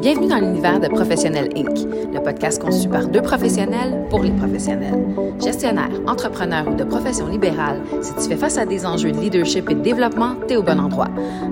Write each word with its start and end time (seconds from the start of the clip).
Bienvenue 0.00 0.28
dans 0.28 0.38
l'univers 0.38 0.78
de 0.78 0.88
Professionnel 0.88 1.48
Inc., 1.56 1.84
le 2.14 2.22
podcast 2.22 2.62
conçu 2.62 2.88
par 2.88 3.08
deux 3.08 3.22
professionnels 3.22 4.06
pour 4.08 4.22
les 4.22 4.30
professionnels. 4.30 5.04
Gestionnaire, 5.42 5.90
entrepreneur 6.06 6.68
ou 6.68 6.74
de 6.74 6.84
profession 6.84 7.26
libérale, 7.26 7.82
si 8.02 8.14
tu 8.14 8.28
fais 8.28 8.36
face 8.36 8.56
à 8.56 8.66
des 8.66 8.86
enjeux 8.86 9.10
de 9.10 9.18
leadership 9.18 9.68
et 9.68 9.74
de 9.74 9.80
développement, 9.80 10.36
t'es 10.46 10.56
au 10.56 10.62
bon 10.62 10.78
endroit. 10.78 11.08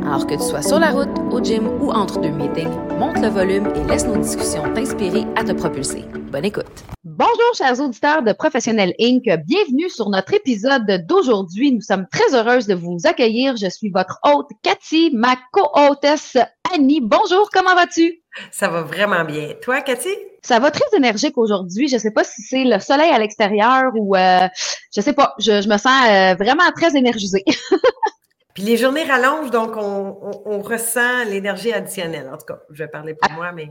Alors 0.07 0.27
que 0.27 0.35
tu 0.35 0.43
sois 0.43 0.63
sur 0.63 0.79
la 0.79 0.91
route, 0.91 1.09
au 1.33 1.43
gym 1.43 1.67
ou 1.83 1.91
entre 1.91 2.21
deux 2.21 2.31
meetings, 2.31 2.71
monte 2.99 3.19
le 3.21 3.29
volume 3.29 3.67
et 3.75 3.89
laisse 3.91 4.07
nos 4.07 4.17
discussions 4.17 4.63
t'inspirer 4.75 5.25
à 5.37 5.43
te 5.43 5.53
propulser. 5.53 6.05
Bonne 6.31 6.45
écoute. 6.45 6.85
Bonjour, 7.05 7.55
chers 7.57 7.81
auditeurs 7.81 8.23
de 8.23 8.33
Professionnel 8.33 8.93
Inc. 9.01 9.25
Bienvenue 9.47 9.89
sur 9.89 10.11
notre 10.11 10.35
épisode 10.35 11.07
d'aujourd'hui. 11.07 11.73
Nous 11.73 11.81
sommes 11.81 12.07
très 12.11 12.35
heureuses 12.35 12.67
de 12.67 12.75
vous 12.75 12.99
accueillir. 13.05 13.57
Je 13.57 13.69
suis 13.69 13.91
votre 13.91 14.19
hôte, 14.25 14.51
Cathy, 14.63 15.11
ma 15.15 15.37
co-hôtesse, 15.53 16.37
Annie. 16.75 17.01
Bonjour, 17.01 17.51
comment 17.53 17.75
vas-tu? 17.75 18.23
Ça 18.51 18.69
va 18.69 18.83
vraiment 18.83 19.25
bien. 19.25 19.53
Toi, 19.63 19.81
Cathy? 19.81 20.09
Ça 20.43 20.59
va 20.59 20.73
très 20.73 20.97
énergique 20.97 21.39
aujourd'hui. 21.39 21.87
Je 21.87 21.99
sais 21.99 22.11
pas 22.11 22.25
si 22.25 22.43
c'est 22.43 22.65
le 22.65 22.81
soleil 22.81 23.11
à 23.11 23.19
l'extérieur 23.19 23.93
ou 23.95 24.17
euh, 24.17 24.49
je 24.95 25.01
sais 25.01 25.13
pas. 25.13 25.35
Je, 25.39 25.69
me 25.69 25.79
sens 25.79 25.87
euh, 26.09 26.35
vraiment 26.35 26.71
très 26.75 26.97
énergisée. 26.97 27.45
Puis 28.55 28.65
les 28.65 28.77
journées 28.77 29.05
rallongent, 29.05 29.51
donc 29.51 29.77
on, 29.77 30.63
ressent 30.63 31.25
l'énergie 31.27 31.73
additionnelle. 31.73 32.29
En 32.33 32.37
tout 32.37 32.47
cas, 32.47 32.59
je 32.71 32.83
vais 32.83 32.89
parler 32.89 33.15
pour 33.15 33.31
moi, 33.33 33.53
mais. 33.53 33.69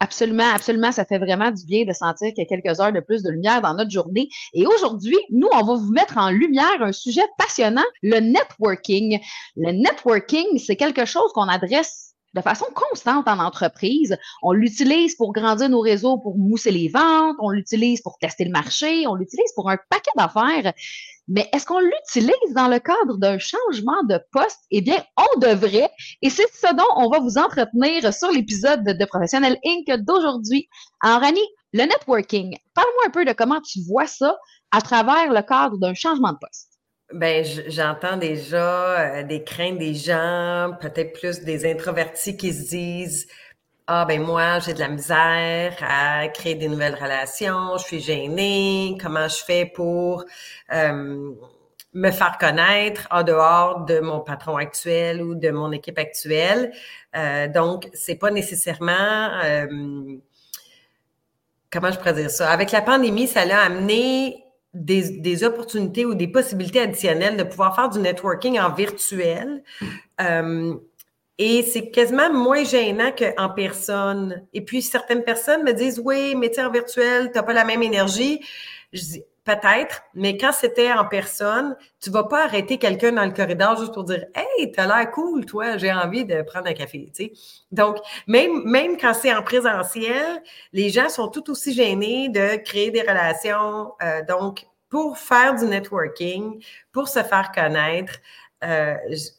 Absolument, 0.00 0.50
absolument. 0.54 0.92
Ça 0.92 1.04
fait 1.04 1.18
vraiment 1.18 1.50
du 1.50 1.66
bien 1.66 1.84
de 1.84 1.92
sentir 1.92 2.28
qu'il 2.28 2.44
y 2.44 2.46
a 2.46 2.48
quelques 2.48 2.80
heures 2.80 2.92
de 2.92 3.00
plus 3.00 3.22
de 3.22 3.30
lumière 3.30 3.60
dans 3.60 3.74
notre 3.74 3.90
journée. 3.90 4.28
Et 4.54 4.66
aujourd'hui, 4.66 5.16
nous, 5.30 5.48
on 5.52 5.64
va 5.64 5.74
vous 5.74 5.92
mettre 5.92 6.16
en 6.18 6.30
lumière 6.30 6.80
un 6.80 6.92
sujet 6.92 7.24
passionnant, 7.36 7.84
le 8.02 8.20
networking. 8.20 9.18
Le 9.56 9.72
networking, 9.72 10.58
c'est 10.58 10.76
quelque 10.76 11.04
chose 11.04 11.32
qu'on 11.34 11.48
adresse 11.48 12.07
de 12.34 12.40
façon 12.40 12.66
constante 12.74 13.28
en 13.28 13.38
entreprise. 13.38 14.16
On 14.42 14.52
l'utilise 14.52 15.16
pour 15.16 15.32
grandir 15.32 15.68
nos 15.68 15.80
réseaux, 15.80 16.18
pour 16.18 16.36
mousser 16.36 16.70
les 16.70 16.88
ventes, 16.88 17.36
on 17.40 17.50
l'utilise 17.50 18.00
pour 18.02 18.18
tester 18.18 18.44
le 18.44 18.50
marché, 18.50 19.06
on 19.06 19.14
l'utilise 19.14 19.52
pour 19.54 19.70
un 19.70 19.78
paquet 19.90 20.10
d'affaires. 20.16 20.72
Mais 21.28 21.48
est-ce 21.52 21.66
qu'on 21.66 21.80
l'utilise 21.80 22.54
dans 22.54 22.68
le 22.68 22.78
cadre 22.78 23.18
d'un 23.18 23.38
changement 23.38 24.02
de 24.08 24.18
poste? 24.32 24.60
Eh 24.70 24.80
bien, 24.80 25.02
on 25.16 25.38
devrait. 25.38 25.90
Et 26.22 26.30
c'est 26.30 26.50
ce 26.52 26.74
dont 26.74 26.84
on 26.96 27.10
va 27.10 27.18
vous 27.18 27.36
entretenir 27.36 28.12
sur 28.14 28.30
l'épisode 28.30 28.84
de 28.84 29.04
Professionnel 29.04 29.58
Inc. 29.64 30.00
d'aujourd'hui. 30.00 30.68
Alors, 31.02 31.22
Annie, 31.22 31.48
le 31.74 31.82
networking, 31.82 32.56
parle-moi 32.74 33.02
un 33.06 33.10
peu 33.10 33.24
de 33.26 33.32
comment 33.32 33.60
tu 33.60 33.80
vois 33.86 34.06
ça 34.06 34.38
à 34.70 34.80
travers 34.80 35.32
le 35.32 35.42
cadre 35.42 35.76
d'un 35.76 35.92
changement 35.92 36.32
de 36.32 36.38
poste. 36.40 36.67
Ben, 37.14 37.42
j'entends 37.68 38.18
déjà 38.18 39.20
euh, 39.20 39.22
des 39.22 39.42
craintes 39.42 39.78
des 39.78 39.94
gens, 39.94 40.76
peut-être 40.78 41.18
plus 41.18 41.40
des 41.40 41.70
introvertis 41.70 42.36
qui 42.36 42.52
se 42.52 42.68
disent 42.68 43.26
Ah, 43.86 44.04
ben 44.04 44.22
moi, 44.22 44.58
j'ai 44.58 44.74
de 44.74 44.78
la 44.78 44.88
misère 44.88 45.74
à 45.80 46.28
créer 46.28 46.54
des 46.54 46.68
nouvelles 46.68 46.94
relations, 46.94 47.78
je 47.78 47.84
suis 47.84 48.00
gênée, 48.00 48.98
comment 49.00 49.26
je 49.26 49.42
fais 49.42 49.64
pour 49.64 50.24
euh, 50.74 51.32
me 51.94 52.10
faire 52.10 52.36
connaître 52.38 53.08
en 53.10 53.22
dehors 53.22 53.86
de 53.86 54.00
mon 54.00 54.20
patron 54.20 54.56
actuel 54.58 55.22
ou 55.22 55.34
de 55.34 55.50
mon 55.50 55.72
équipe 55.72 55.98
actuelle. 55.98 56.72
Euh, 57.16 57.48
donc, 57.48 57.88
c'est 57.94 58.16
pas 58.16 58.30
nécessairement 58.30 59.30
comment 61.70 61.90
je 61.90 61.98
pourrais 61.98 62.14
dire 62.14 62.30
ça? 62.30 62.50
Avec 62.50 62.70
la 62.72 62.82
pandémie, 62.82 63.26
ça 63.28 63.44
l'a 63.44 63.60
amené 63.62 64.44
des, 64.78 65.44
opportunités 65.44 66.04
ou 66.04 66.14
des 66.14 66.28
possibilités 66.28 66.80
additionnelles 66.80 67.36
de 67.36 67.42
pouvoir 67.42 67.74
faire 67.74 67.88
du 67.88 67.98
networking 67.98 68.58
en 68.58 68.72
virtuel. 68.72 69.62
Euh, 70.20 70.74
et 71.38 71.62
c'est 71.62 71.90
quasiment 71.90 72.32
moins 72.32 72.64
gênant 72.64 73.12
qu'en 73.16 73.48
personne. 73.50 74.42
Et 74.52 74.64
puis, 74.64 74.82
certaines 74.82 75.22
personnes 75.22 75.62
me 75.62 75.72
disent, 75.72 76.00
oui, 76.04 76.34
mais 76.36 76.58
en 76.58 76.70
virtuel, 76.70 77.30
tu 77.30 77.38
n'as 77.38 77.44
pas 77.44 77.52
la 77.52 77.64
même 77.64 77.82
énergie. 77.82 78.40
Peut-être, 79.48 80.02
mais 80.14 80.36
quand 80.36 80.52
c'était 80.52 80.92
en 80.92 81.06
personne, 81.06 81.74
tu 82.00 82.10
vas 82.10 82.24
pas 82.24 82.44
arrêter 82.44 82.76
quelqu'un 82.76 83.12
dans 83.12 83.24
le 83.24 83.32
corridor 83.32 83.78
juste 83.78 83.94
pour 83.94 84.04
dire, 84.04 84.26
hey, 84.34 84.70
t'as 84.72 84.86
l'air 84.86 85.10
cool, 85.10 85.46
toi, 85.46 85.78
j'ai 85.78 85.90
envie 85.90 86.26
de 86.26 86.42
prendre 86.42 86.66
un 86.66 86.74
café, 86.74 87.10
tu 87.14 87.24
sais. 87.24 87.32
Donc, 87.72 87.96
même, 88.26 88.62
même 88.64 88.98
quand 88.98 89.14
c'est 89.14 89.34
en 89.34 89.42
présentiel, 89.42 90.42
les 90.74 90.90
gens 90.90 91.08
sont 91.08 91.28
tout 91.28 91.50
aussi 91.50 91.72
gênés 91.72 92.28
de 92.28 92.62
créer 92.62 92.90
des 92.90 93.00
relations. 93.00 93.92
Euh, 94.02 94.22
donc, 94.28 94.66
pour 94.90 95.16
faire 95.16 95.54
du 95.54 95.64
networking, 95.64 96.62
pour 96.92 97.08
se 97.08 97.22
faire 97.22 97.50
connaître, 97.54 98.14
euh, 98.64 98.94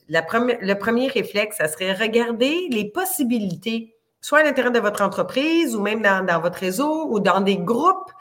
le 0.08 0.74
premier 0.74 1.08
réflexe, 1.08 1.58
ça 1.58 1.68
serait 1.68 1.94
regarder 1.94 2.68
les 2.72 2.90
possibilités, 2.90 3.96
soit 4.22 4.40
à 4.40 4.44
l'intérieur 4.44 4.74
de 4.74 4.80
votre 4.80 5.04
entreprise 5.04 5.76
ou 5.76 5.82
même 5.82 6.02
dans, 6.02 6.42
votre 6.42 6.58
réseau 6.58 7.08
ou 7.10 7.20
dans 7.20 7.42
des 7.42 7.58
groupes 7.58 8.12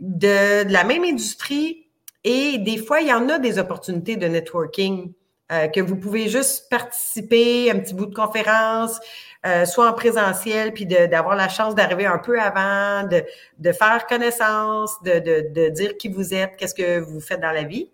de, 0.00 0.70
la 0.70 0.84
même 0.84 1.04
industrie. 1.04 1.86
Et 2.24 2.58
des 2.58 2.78
fois, 2.78 3.00
il 3.00 3.08
y 3.08 3.12
en 3.12 3.28
a 3.28 3.38
des 3.38 3.58
opportunités 3.58 4.16
de 4.16 4.26
networking 4.26 5.12
euh, 5.52 5.68
que 5.68 5.80
vous 5.80 5.96
pouvez 5.96 6.28
juste 6.28 6.68
participer, 6.68 7.70
un 7.70 7.78
petit 7.78 7.94
bout 7.94 8.06
de 8.06 8.14
conférence, 8.14 8.98
euh, 9.46 9.64
soit 9.64 9.88
en 9.88 9.92
présentiel, 9.92 10.72
puis 10.72 10.86
d'avoir 10.86 11.36
la 11.36 11.48
chance 11.48 11.76
d'arriver 11.76 12.06
un 12.06 12.18
peu 12.18 12.40
avant, 12.40 13.06
de, 13.06 13.22
de 13.58 13.72
faire 13.72 14.06
connaissance, 14.08 15.00
de, 15.04 15.20
de, 15.20 15.52
de, 15.54 15.68
dire 15.68 15.96
qui 15.96 16.08
vous 16.08 16.34
êtes, 16.34 16.56
qu'est-ce 16.56 16.74
que 16.74 16.98
vous 16.98 17.20
faites 17.20 17.40
dans 17.40 17.52
la 17.52 17.62
vie. 17.62 17.90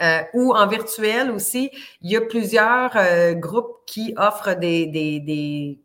Euh, 0.00 0.22
ou 0.32 0.54
en 0.54 0.66
virtuel 0.66 1.30
aussi, 1.30 1.70
il 2.00 2.10
y 2.10 2.16
a 2.16 2.22
plusieurs 2.22 2.96
groupes 3.34 3.84
qui 3.86 4.14
offrent 4.16 4.54
des, 4.54 4.86
des, 4.86 5.78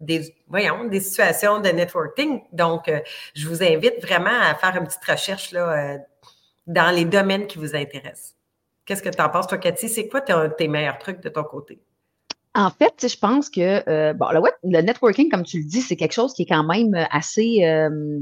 des, 0.00 0.34
voyons, 0.46 0.84
des 0.84 1.00
situations 1.00 1.60
de 1.60 1.68
networking. 1.68 2.42
Donc, 2.52 2.88
euh, 2.88 3.00
je 3.34 3.48
vous 3.48 3.62
invite 3.62 4.00
vraiment 4.02 4.40
à 4.42 4.54
faire 4.54 4.76
une 4.76 4.86
petite 4.86 5.04
recherche 5.04 5.52
là, 5.52 5.98
dans 6.66 6.94
les 6.94 7.04
domaines 7.04 7.46
qui 7.46 7.58
vous 7.58 7.74
intéressent. 7.74 8.34
Qu'est-ce 8.84 9.02
que 9.02 9.08
tu 9.08 9.20
en 9.20 9.28
penses, 9.28 9.46
toi, 9.46 9.58
Cathy? 9.58 9.88
C'est 9.88 10.08
quoi 10.08 10.20
tes 10.20 10.68
meilleurs 10.68 10.98
trucs 10.98 11.20
de 11.20 11.28
ton 11.28 11.44
côté? 11.44 11.78
En 12.54 12.70
fait, 12.70 13.06
je 13.06 13.18
pense 13.18 13.50
que 13.50 13.88
euh, 13.88 14.14
bon, 14.14 14.30
le, 14.30 14.40
le 14.64 14.80
networking, 14.80 15.30
comme 15.30 15.44
tu 15.44 15.58
le 15.58 15.64
dis, 15.64 15.82
c'est 15.82 15.96
quelque 15.96 16.14
chose 16.14 16.32
qui 16.32 16.42
est 16.42 16.46
quand 16.46 16.64
même 16.64 16.94
assez 17.10 17.64
euh, 17.64 18.20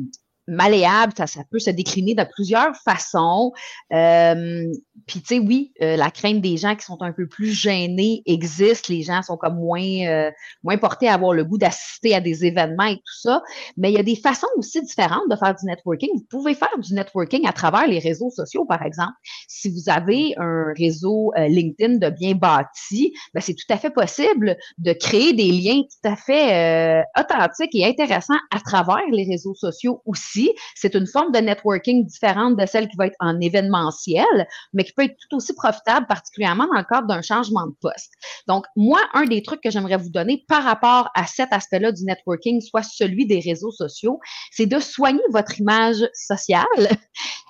malléable, 0.48 1.12
ça, 1.16 1.26
ça, 1.26 1.40
peut 1.50 1.58
se 1.58 1.70
décliner 1.70 2.14
de 2.14 2.24
plusieurs 2.34 2.74
façons. 2.76 3.52
Euh, 3.92 4.72
puis 5.06 5.20
tu 5.20 5.26
sais, 5.26 5.38
oui, 5.38 5.72
euh, 5.82 5.96
la 5.96 6.10
crainte 6.10 6.40
des 6.40 6.56
gens 6.56 6.74
qui 6.76 6.84
sont 6.84 7.02
un 7.02 7.12
peu 7.12 7.26
plus 7.26 7.52
gênés 7.52 8.22
existe. 8.26 8.88
Les 8.88 9.02
gens 9.02 9.22
sont 9.22 9.36
comme 9.36 9.56
moins 9.56 10.06
euh, 10.06 10.30
moins 10.62 10.78
portés 10.78 11.08
à 11.08 11.14
avoir 11.14 11.32
le 11.32 11.44
goût 11.44 11.58
d'assister 11.58 12.14
à 12.14 12.20
des 12.20 12.44
événements 12.44 12.86
et 12.86 12.96
tout 12.96 13.20
ça. 13.20 13.42
Mais 13.76 13.90
il 13.90 13.94
y 13.94 13.98
a 13.98 14.02
des 14.02 14.16
façons 14.16 14.46
aussi 14.56 14.80
différentes 14.82 15.28
de 15.30 15.36
faire 15.36 15.54
du 15.54 15.66
networking. 15.66 16.10
Vous 16.14 16.26
pouvez 16.30 16.54
faire 16.54 16.78
du 16.78 16.94
networking 16.94 17.46
à 17.46 17.52
travers 17.52 17.86
les 17.86 17.98
réseaux 17.98 18.30
sociaux, 18.30 18.64
par 18.64 18.82
exemple. 18.82 19.14
Si 19.48 19.68
vous 19.70 19.90
avez 19.90 20.34
un 20.36 20.72
réseau 20.76 21.32
LinkedIn 21.36 21.96
de 21.98 22.10
bien 22.10 22.34
bâti, 22.34 23.12
ben, 23.34 23.40
c'est 23.40 23.54
tout 23.54 23.72
à 23.72 23.76
fait 23.76 23.90
possible 23.90 24.56
de 24.78 24.92
créer 24.92 25.32
des 25.32 25.50
liens 25.50 25.82
tout 25.82 26.08
à 26.08 26.16
fait 26.16 27.04
authentiques 27.18 27.74
et 27.74 27.84
intéressants 27.84 28.34
à 28.50 28.60
travers 28.60 29.06
les 29.10 29.24
réseaux 29.24 29.54
sociaux 29.54 30.02
aussi 30.04 30.35
c'est 30.74 30.94
une 30.94 31.06
forme 31.06 31.32
de 31.32 31.38
networking 31.38 32.06
différente 32.06 32.56
de 32.56 32.66
celle 32.66 32.88
qui 32.88 32.96
va 32.96 33.06
être 33.06 33.16
en 33.20 33.40
événementiel, 33.40 34.48
mais 34.72 34.84
qui 34.84 34.92
peut 34.92 35.04
être 35.04 35.16
tout 35.28 35.36
aussi 35.36 35.54
profitable, 35.54 36.06
particulièrement 36.06 36.66
dans 36.66 36.78
le 36.78 36.84
cadre 36.84 37.06
d'un 37.06 37.22
changement 37.22 37.66
de 37.66 37.74
poste. 37.80 38.12
Donc, 38.46 38.66
moi, 38.76 39.00
un 39.14 39.24
des 39.24 39.42
trucs 39.42 39.62
que 39.62 39.70
j'aimerais 39.70 39.96
vous 39.96 40.10
donner 40.10 40.44
par 40.48 40.62
rapport 40.62 41.10
à 41.14 41.26
cet 41.26 41.52
aspect-là 41.52 41.92
du 41.92 42.04
networking, 42.04 42.60
soit 42.60 42.82
celui 42.82 43.26
des 43.26 43.40
réseaux 43.40 43.72
sociaux, 43.72 44.20
c'est 44.50 44.66
de 44.66 44.78
soigner 44.78 45.22
votre 45.30 45.58
image 45.60 46.08
sociale 46.14 46.66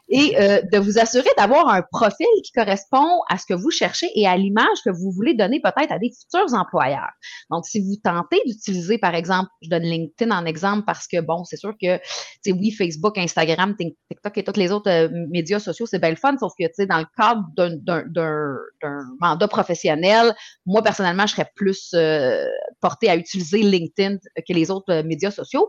et 0.08 0.36
euh, 0.40 0.62
de 0.72 0.78
vous 0.78 0.98
assurer 0.98 1.28
d'avoir 1.36 1.68
un 1.68 1.82
profil 1.82 2.26
qui 2.44 2.52
correspond 2.52 3.20
à 3.28 3.38
ce 3.38 3.46
que 3.46 3.54
vous 3.54 3.70
cherchez 3.70 4.08
et 4.14 4.26
à 4.26 4.36
l'image 4.36 4.78
que 4.84 4.90
vous 4.90 5.10
voulez 5.10 5.34
donner 5.34 5.60
peut-être 5.60 5.90
à 5.90 5.98
des 5.98 6.10
futurs 6.10 6.54
employeurs. 6.54 7.10
Donc, 7.50 7.66
si 7.66 7.80
vous 7.80 7.96
tentez 8.02 8.40
d'utiliser, 8.46 8.98
par 8.98 9.14
exemple, 9.14 9.48
je 9.62 9.68
donne 9.68 9.82
LinkedIn 9.82 10.30
en 10.30 10.47
exemple 10.47 10.84
parce 10.86 11.08
que, 11.08 11.20
bon, 11.20 11.44
c'est 11.44 11.56
sûr 11.56 11.74
que, 11.80 11.98
tu 12.44 12.53
oui, 12.53 12.70
Facebook, 12.70 13.18
Instagram, 13.18 13.74
TikTok 13.76 14.38
et 14.38 14.44
tous 14.44 14.58
les 14.58 14.70
autres 14.70 14.91
euh, 14.91 15.08
médias 15.30 15.58
sociaux, 15.58 15.86
c'est 15.86 15.98
bien 15.98 16.10
le 16.10 16.16
fun, 16.16 16.36
sauf 16.38 16.52
que, 16.59 16.66
tu 16.66 16.74
sais, 16.74 16.86
dans 16.86 16.98
le 16.98 17.06
cadre 17.16 17.44
d'un 17.56 19.00
mandat 19.20 19.48
professionnel, 19.48 20.34
moi, 20.66 20.82
personnellement, 20.82 21.26
je 21.26 21.32
serais 21.32 21.50
plus 21.56 21.91
euh, 21.94 22.44
portée 22.80 23.10
à 23.10 23.16
utiliser 23.16 23.59
LinkedIn 23.59 24.18
que 24.36 24.52
les 24.52 24.70
autres 24.70 25.02
médias 25.02 25.32
sociaux. 25.32 25.68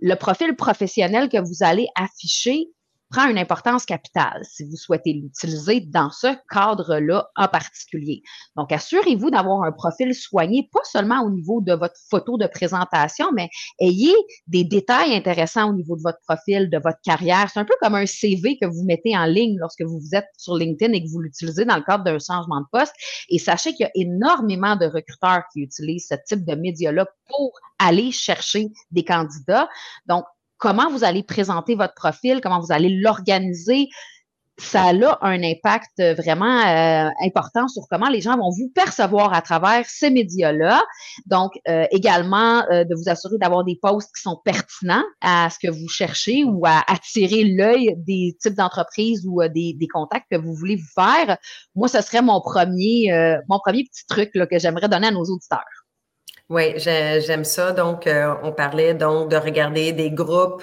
Le 0.00 0.16
profil 0.16 0.56
professionnel 0.56 1.28
que 1.28 1.38
vous 1.38 1.64
allez 1.64 1.86
afficher 1.94 2.68
prend 3.12 3.28
une 3.28 3.38
importance 3.38 3.84
capitale 3.84 4.42
si 4.42 4.64
vous 4.64 4.76
souhaitez 4.76 5.12
l'utiliser 5.12 5.80
dans 5.80 6.10
ce 6.10 6.28
cadre-là 6.50 7.28
en 7.36 7.46
particulier. 7.46 8.22
Donc, 8.56 8.72
assurez-vous 8.72 9.30
d'avoir 9.30 9.62
un 9.64 9.72
profil 9.72 10.14
soigné, 10.14 10.68
pas 10.72 10.82
seulement 10.84 11.20
au 11.22 11.30
niveau 11.30 11.60
de 11.60 11.74
votre 11.74 11.98
photo 12.10 12.38
de 12.38 12.46
présentation, 12.46 13.26
mais 13.34 13.50
ayez 13.78 14.14
des 14.46 14.64
détails 14.64 15.14
intéressants 15.14 15.70
au 15.70 15.74
niveau 15.74 15.96
de 15.96 16.02
votre 16.02 16.20
profil, 16.26 16.70
de 16.70 16.78
votre 16.78 17.00
carrière. 17.04 17.50
C'est 17.52 17.60
un 17.60 17.66
peu 17.66 17.74
comme 17.82 17.94
un 17.94 18.06
CV 18.06 18.56
que 18.58 18.66
vous 18.66 18.82
mettez 18.84 19.16
en 19.16 19.26
ligne 19.26 19.58
lorsque 19.58 19.82
vous 19.82 20.00
êtes 20.14 20.28
sur 20.38 20.56
LinkedIn 20.56 20.92
et 20.94 21.04
que 21.04 21.10
vous 21.10 21.20
l'utilisez 21.20 21.66
dans 21.66 21.76
le 21.76 21.82
cadre 21.82 22.04
d'un 22.04 22.18
changement 22.18 22.60
de 22.60 22.66
poste. 22.72 22.94
Et 23.28 23.38
sachez 23.38 23.74
qu'il 23.74 23.84
y 23.84 23.88
a 23.88 23.90
énormément 23.94 24.76
de 24.76 24.86
recruteurs 24.86 25.42
qui 25.52 25.60
utilisent 25.60 26.08
ce 26.08 26.14
type 26.26 26.46
de 26.46 26.54
médias-là 26.54 27.06
pour 27.28 27.52
aller 27.78 28.10
chercher 28.10 28.68
des 28.90 29.04
candidats. 29.04 29.68
Donc, 30.06 30.24
comment 30.62 30.88
vous 30.88 31.02
allez 31.02 31.24
présenter 31.24 31.74
votre 31.74 31.94
profil, 31.94 32.40
comment 32.40 32.60
vous 32.60 32.72
allez 32.72 32.88
l'organiser, 32.88 33.88
ça 34.58 34.82
a 34.82 35.18
un 35.22 35.42
impact 35.42 36.00
vraiment 36.16 36.60
euh, 36.60 37.10
important 37.24 37.66
sur 37.66 37.82
comment 37.90 38.08
les 38.08 38.20
gens 38.20 38.36
vont 38.36 38.50
vous 38.50 38.70
percevoir 38.72 39.34
à 39.34 39.42
travers 39.42 39.84
ces 39.86 40.10
médias-là. 40.10 40.80
Donc, 41.26 41.50
euh, 41.68 41.86
également, 41.90 42.62
euh, 42.70 42.84
de 42.84 42.94
vous 42.94 43.08
assurer 43.08 43.38
d'avoir 43.38 43.64
des 43.64 43.76
posts 43.82 44.14
qui 44.14 44.22
sont 44.22 44.38
pertinents 44.44 45.02
à 45.20 45.48
ce 45.50 45.58
que 45.58 45.72
vous 45.72 45.88
cherchez 45.88 46.44
ou 46.44 46.64
à 46.64 46.84
attirer 46.86 47.42
l'œil 47.42 47.96
des 47.96 48.36
types 48.40 48.54
d'entreprises 48.54 49.26
ou 49.26 49.42
des, 49.48 49.76
contacts 49.92 50.30
que 50.30 50.38
vous 50.38 50.54
voulez 50.54 50.76
vous 50.76 51.02
faire. 51.02 51.38
Moi, 51.74 51.88
ce 51.88 52.00
serait 52.00 52.22
mon 52.22 52.40
premier, 52.40 53.10
mon 53.48 53.58
premier 53.58 53.82
petit 53.82 54.06
truc 54.06 54.30
que 54.32 54.58
j'aimerais 54.60 54.88
donner 54.88 55.08
à 55.08 55.10
nos 55.10 55.24
auditeurs. 55.24 55.81
Oui, 56.52 56.74
j'aime 56.76 57.44
ça. 57.44 57.72
Donc, 57.72 58.06
euh, 58.06 58.34
on 58.42 58.52
parlait 58.52 58.92
donc 58.92 59.30
de 59.30 59.36
regarder 59.36 59.92
des 59.92 60.10
groupes 60.10 60.62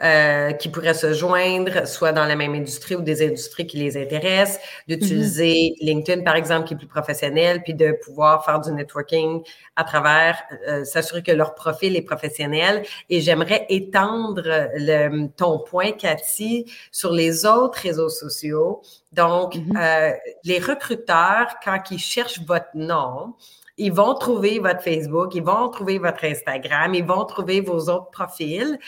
euh, 0.00 0.52
qui 0.52 0.68
pourraient 0.68 0.94
se 0.94 1.12
joindre, 1.12 1.88
soit 1.88 2.12
dans 2.12 2.24
la 2.24 2.36
même 2.36 2.54
industrie 2.54 2.94
ou 2.94 3.00
des 3.00 3.26
industries 3.26 3.66
qui 3.66 3.78
les 3.78 4.00
intéressent, 4.00 4.60
d'utiliser 4.86 5.72
mm-hmm. 5.72 5.86
LinkedIn, 5.86 6.22
par 6.22 6.36
exemple, 6.36 6.68
qui 6.68 6.74
est 6.74 6.76
plus 6.76 6.86
professionnel, 6.86 7.64
puis 7.64 7.74
de 7.74 7.98
pouvoir 8.04 8.44
faire 8.44 8.60
du 8.60 8.70
networking 8.70 9.42
à 9.74 9.82
travers, 9.82 10.40
euh, 10.68 10.84
s'assurer 10.84 11.24
que 11.24 11.32
leur 11.32 11.56
profil 11.56 11.96
est 11.96 12.02
professionnel. 12.02 12.84
Et 13.10 13.20
j'aimerais 13.20 13.66
étendre 13.70 14.44
le, 14.44 15.26
ton 15.36 15.58
point, 15.58 15.90
Cathy, 15.90 16.72
sur 16.92 17.10
les 17.10 17.44
autres 17.44 17.80
réseaux 17.80 18.08
sociaux. 18.08 18.82
Donc, 19.10 19.56
mm-hmm. 19.56 20.16
les 20.44 20.60
recruteurs, 20.60 21.56
quand 21.64 21.90
ils 21.90 21.98
cherchent 21.98 22.40
votre 22.46 22.70
nom, 22.74 23.34
ils 23.76 23.92
vont 23.92 24.14
trouver 24.14 24.58
votre 24.58 24.82
Facebook, 24.82 25.34
ils 25.34 25.42
vont 25.42 25.68
trouver 25.68 25.98
votre 25.98 26.24
Instagram, 26.24 26.94
ils 26.94 27.04
vont 27.04 27.24
trouver 27.24 27.60
vos 27.60 27.88
autres 27.88 28.10
profils. 28.10 28.78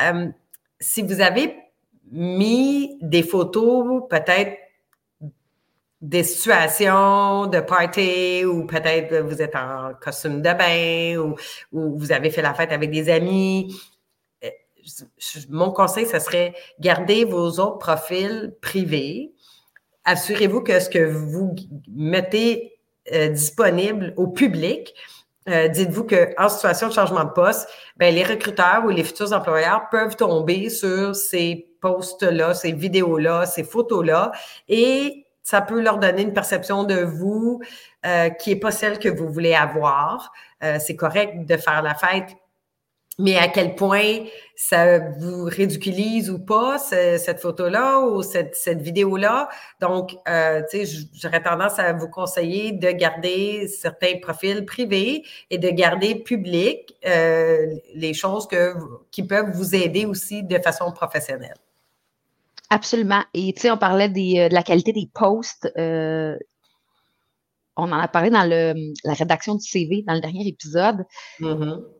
Euh, 0.00 0.28
si 0.80 1.02
vous 1.02 1.20
avez 1.20 1.56
mis 2.10 2.98
des 3.00 3.22
photos, 3.22 4.04
peut-être 4.08 4.56
des 6.00 6.22
situations 6.22 7.46
de 7.46 7.58
party 7.58 8.44
ou 8.44 8.66
peut-être 8.66 9.16
vous 9.24 9.42
êtes 9.42 9.56
en 9.56 9.92
costume 10.00 10.40
de 10.42 10.52
bain 10.52 11.16
ou, 11.18 11.34
vous 11.72 12.12
avez 12.12 12.30
fait 12.30 12.42
la 12.42 12.54
fête 12.54 12.70
avec 12.70 12.90
des 12.90 13.10
amis. 13.10 13.76
Euh, 14.44 14.48
mon 15.50 15.72
conseil, 15.72 16.06
ce 16.06 16.20
serait 16.20 16.54
garder 16.78 17.24
vos 17.24 17.58
autres 17.58 17.78
profils 17.78 18.54
privés. 18.60 19.32
Assurez-vous 20.04 20.62
que 20.62 20.78
ce 20.78 20.88
que 20.88 21.04
vous 21.04 21.56
mettez 21.88 22.77
euh, 23.12 23.28
disponible 23.28 24.12
au 24.16 24.28
public. 24.28 24.94
Euh, 25.48 25.68
dites-vous 25.68 26.04
qu'en 26.04 26.48
situation 26.48 26.88
de 26.88 26.92
changement 26.92 27.24
de 27.24 27.30
poste, 27.30 27.68
ben, 27.96 28.14
les 28.14 28.24
recruteurs 28.24 28.84
ou 28.84 28.90
les 28.90 29.04
futurs 29.04 29.32
employeurs 29.32 29.88
peuvent 29.90 30.16
tomber 30.16 30.68
sur 30.68 31.14
ces 31.14 31.68
posts-là, 31.80 32.54
ces 32.54 32.72
vidéos-là, 32.72 33.46
ces 33.46 33.64
photos-là, 33.64 34.32
et 34.68 35.24
ça 35.42 35.62
peut 35.62 35.80
leur 35.80 35.98
donner 35.98 36.22
une 36.22 36.34
perception 36.34 36.84
de 36.84 36.96
vous 36.96 37.60
euh, 38.04 38.28
qui 38.28 38.50
n'est 38.50 38.60
pas 38.60 38.70
celle 38.70 38.98
que 38.98 39.08
vous 39.08 39.28
voulez 39.28 39.54
avoir. 39.54 40.32
c'est 40.80 40.96
correct 40.96 41.46
de 41.46 41.56
faire 41.56 41.82
la 41.82 41.94
fête 41.94 42.36
mais 43.18 43.36
à 43.36 43.48
quel 43.48 43.74
point 43.74 44.24
ça 44.54 45.00
vous 45.00 45.44
ridiculise 45.44 46.30
ou 46.30 46.38
pas, 46.38 46.78
cette 46.78 47.40
photo-là 47.40 48.00
ou 48.00 48.22
cette, 48.22 48.54
cette 48.54 48.80
vidéo-là? 48.80 49.48
Donc, 49.80 50.16
euh, 50.28 50.62
tu 50.70 50.86
sais, 50.86 51.06
j'aurais 51.14 51.42
tendance 51.42 51.80
à 51.80 51.92
vous 51.92 52.08
conseiller 52.08 52.72
de 52.72 52.90
garder 52.92 53.66
certains 53.66 54.18
profils 54.22 54.64
privés 54.64 55.24
et 55.50 55.58
de 55.58 55.68
garder 55.70 56.14
public 56.14 56.94
euh, 57.06 57.66
les 57.94 58.14
choses 58.14 58.46
que, 58.46 58.74
qui 59.10 59.24
peuvent 59.24 59.50
vous 59.50 59.74
aider 59.74 60.06
aussi 60.06 60.44
de 60.44 60.58
façon 60.60 60.92
professionnelle. 60.92 61.56
Absolument. 62.70 63.24
Et 63.34 63.52
tu 63.52 63.62
sais, 63.62 63.70
on 63.72 63.78
parlait 63.78 64.08
des, 64.08 64.38
euh, 64.38 64.48
de 64.48 64.54
la 64.54 64.62
qualité 64.62 64.92
des 64.92 65.08
posts. 65.12 65.68
Euh, 65.76 66.36
on 67.76 67.90
en 67.90 67.98
a 67.98 68.06
parlé 68.06 68.30
dans 68.30 68.44
le, 68.44 68.74
la 69.04 69.14
rédaction 69.14 69.56
du 69.56 69.66
CV 69.66 70.04
dans 70.06 70.14
le 70.14 70.20
dernier 70.20 70.46
épisode. 70.46 71.04
Mm-hmm 71.40 71.97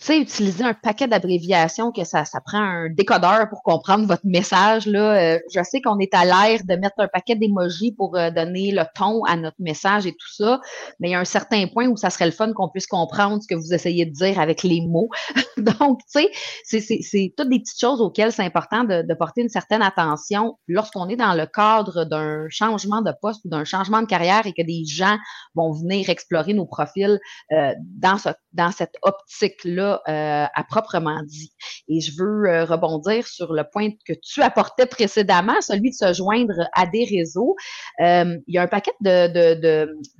tu 0.00 0.06
sais, 0.06 0.18
utiliser 0.18 0.64
un 0.64 0.72
paquet 0.72 1.06
d'abréviations 1.06 1.92
que 1.92 2.04
ça, 2.04 2.24
ça 2.24 2.40
prend 2.40 2.58
un 2.58 2.88
décodeur 2.88 3.50
pour 3.50 3.62
comprendre 3.62 4.06
votre 4.06 4.24
message. 4.24 4.86
Là. 4.86 5.34
Euh, 5.34 5.38
je 5.54 5.62
sais 5.62 5.82
qu'on 5.82 5.98
est 5.98 6.14
à 6.14 6.24
l'air 6.24 6.60
de 6.64 6.74
mettre 6.76 6.94
un 6.98 7.08
paquet 7.08 7.36
d'émojis 7.36 7.92
pour 7.92 8.16
euh, 8.16 8.30
donner 8.30 8.72
le 8.72 8.84
ton 8.94 9.22
à 9.24 9.36
notre 9.36 9.58
message 9.58 10.06
et 10.06 10.12
tout 10.12 10.32
ça, 10.32 10.60
mais 11.00 11.08
il 11.08 11.12
y 11.12 11.14
a 11.14 11.20
un 11.20 11.26
certain 11.26 11.66
point 11.66 11.86
où 11.86 11.98
ça 11.98 12.08
serait 12.08 12.24
le 12.24 12.32
fun 12.32 12.52
qu'on 12.54 12.70
puisse 12.70 12.86
comprendre 12.86 13.42
ce 13.42 13.46
que 13.46 13.54
vous 13.54 13.74
essayez 13.74 14.06
de 14.06 14.12
dire 14.12 14.40
avec 14.40 14.62
les 14.62 14.80
mots. 14.80 15.10
Donc, 15.58 16.00
tu 16.10 16.26
sais, 16.64 16.80
c'est 16.80 17.34
toutes 17.36 17.50
des 17.50 17.58
petites 17.58 17.80
choses 17.80 18.00
auxquelles 18.00 18.32
c'est 18.32 18.44
important 18.44 18.84
de, 18.84 19.02
de, 19.02 19.14
porter 19.14 19.42
une 19.42 19.50
certaine 19.50 19.82
attention 19.82 20.56
lorsqu'on 20.66 21.08
est 21.10 21.16
dans 21.16 21.34
le 21.34 21.44
cadre 21.44 22.04
d'un 22.04 22.46
changement 22.48 23.02
de 23.02 23.12
poste 23.20 23.44
ou 23.44 23.50
d'un 23.50 23.64
changement 23.64 24.00
de 24.00 24.06
carrière 24.06 24.46
et 24.46 24.54
que 24.54 24.62
des 24.62 24.84
gens 24.86 25.18
vont 25.54 25.72
venir 25.72 26.08
explorer 26.08 26.54
nos 26.54 26.64
profils 26.64 27.18
euh, 27.52 27.74
dans, 27.98 28.16
ce, 28.16 28.30
dans 28.52 28.72
cette 28.72 28.96
optique-là 29.02 30.00
euh, 30.08 30.46
à 30.52 30.64
proprement 30.64 31.22
dit. 31.24 31.52
Et 31.88 32.00
je 32.00 32.12
veux 32.18 32.48
euh, 32.48 32.64
rebondir 32.64 33.26
sur 33.26 33.52
le 33.52 33.64
point 33.70 33.90
que 34.06 34.12
tu 34.12 34.42
apportais 34.42 34.86
précédemment, 34.86 35.60
celui 35.60 35.90
de 35.90 35.94
se 35.94 36.12
joindre 36.12 36.68
à 36.74 36.86
des 36.86 37.04
réseaux. 37.04 37.54
Euh, 38.00 38.36
il 38.46 38.54
y 38.54 38.58
a 38.58 38.62
un 38.62 38.66
paquet 38.66 38.92
de, 39.00 39.28
de, 39.28 39.60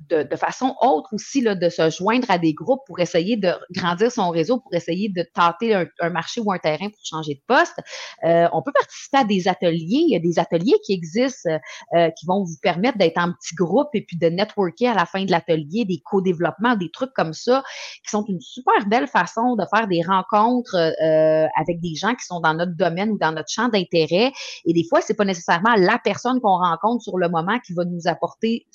de, 0.09 0.23
de, 0.23 0.35
façons 0.35 0.75
autres 0.81 1.09
aussi 1.13 1.41
là, 1.41 1.55
de 1.55 1.69
se 1.69 1.89
joindre 1.89 2.29
à 2.31 2.37
des 2.37 2.53
groupes 2.53 2.81
pour 2.87 2.99
essayer 2.99 3.35
de 3.35 3.51
grandir 3.75 4.11
son 4.11 4.29
réseau, 4.29 4.59
pour 4.59 4.73
essayer 4.73 5.09
de 5.09 5.25
tenter 5.33 5.75
un, 5.75 6.09
marché 6.09 6.41
ou 6.41 6.51
un 6.51 6.57
terrain 6.57 6.89
pour 6.89 6.99
changer 7.03 7.35
de 7.35 7.41
poste. 7.47 7.79
on 8.23 8.61
peut 8.61 8.71
participer 8.73 9.17
à 9.17 9.23
des 9.23 9.47
ateliers. 9.47 10.03
Il 10.07 10.11
y 10.11 10.15
a 10.15 10.19
des 10.19 10.39
ateliers 10.39 10.77
qui 10.85 10.93
existent 10.93 11.49
qui 11.93 12.25
vont 12.25 12.43
vous 12.43 12.57
permettre 12.61 12.97
d'être 12.97 13.17
en 13.17 13.31
petit 13.33 13.55
groupe 13.55 13.89
et 13.93 14.01
puis 14.01 14.17
de 14.17 14.27
networker 14.27 14.87
à 14.87 14.93
la 14.93 15.05
fin 15.05 15.23
de 15.23 15.31
l'atelier, 15.31 15.85
des 15.85 16.01
co-développements, 16.03 16.75
des 16.75 16.89
trucs 16.91 17.13
comme 17.13 17.33
ça, 17.33 17.63
qui 18.03 18.09
sont 18.09 18.20
une 18.29 18.41
super 18.41 18.85
belle 18.87 19.07
façon 19.07 19.55
de 19.55 19.63
faire 19.73 19.87
des 19.87 20.01
rencontres 20.01 20.75
euh, 20.75 21.47
avec 21.59 21.79
des 21.79 21.95
gens 21.95 22.15
qui 22.15 22.25
sont 22.25 22.39
dans 22.39 22.53
notre 22.53 22.75
domaine 22.75 23.11
ou 23.11 23.17
dans 23.17 23.31
notre 23.31 23.49
champ 23.49 23.69
d'intérêt. 23.69 24.31
Et 24.65 24.73
des 24.73 24.85
fois, 24.87 25.01
c'est 25.01 25.15
pas 25.15 25.25
nécessairement 25.25 25.75
la 25.77 25.99
personne 26.03 26.39
qu'on 26.41 26.57
rencontre 26.57 27.03
sur 27.03 27.17
le 27.17 27.29
moment 27.29 27.59
qui 27.59 27.73
va 27.73 27.85
nous 27.85 28.07
apporter 28.07 28.65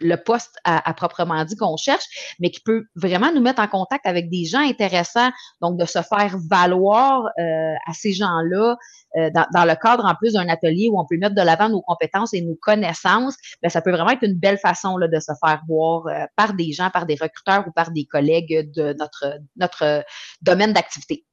le 0.00 0.16
poste 0.16 0.56
à, 0.64 0.94
proprement 0.94 1.44
dit 1.44 1.56
qu'on 1.56 1.76
cherche, 1.76 2.36
mais 2.40 2.50
qui 2.50 2.60
peut 2.60 2.84
vraiment 2.94 3.32
nous 3.32 3.40
mettre 3.40 3.60
en 3.60 3.68
contact 3.68 4.06
avec 4.06 4.30
des 4.30 4.44
gens 4.44 4.60
intéressants, 4.60 5.30
donc 5.60 5.78
de 5.78 5.84
se 5.84 6.00
faire 6.02 6.36
valoir 6.50 7.26
euh, 7.38 7.74
à 7.86 7.92
ces 7.92 8.12
gens-là 8.12 8.76
euh, 9.16 9.30
dans, 9.30 9.64
le 9.64 9.74
cadre 9.74 10.04
en 10.04 10.14
plus 10.14 10.32
d'un 10.32 10.48
atelier 10.48 10.88
où 10.90 10.98
on 10.98 11.06
peut 11.06 11.16
mettre 11.16 11.34
de 11.34 11.42
l'avant 11.42 11.68
nos 11.68 11.82
compétences 11.82 12.34
et 12.34 12.40
nos 12.40 12.56
connaissances, 12.56 13.36
ben, 13.62 13.68
ça 13.68 13.80
peut 13.80 13.90
vraiment 13.90 14.10
être 14.10 14.24
une 14.24 14.38
belle 14.38 14.58
façon 14.58 14.96
là, 14.96 15.08
de 15.08 15.20
se 15.20 15.32
faire 15.44 15.62
voir 15.68 16.06
euh, 16.06 16.24
par 16.36 16.54
des 16.54 16.72
gens, 16.72 16.90
par 16.90 17.06
des 17.06 17.16
recruteurs 17.20 17.66
ou 17.66 17.72
par 17.72 17.90
des 17.90 18.04
collègues 18.04 18.70
de 18.74 18.94
notre, 18.98 19.38
notre 19.56 20.04
domaine 20.42 20.72
d'activité. 20.72 21.24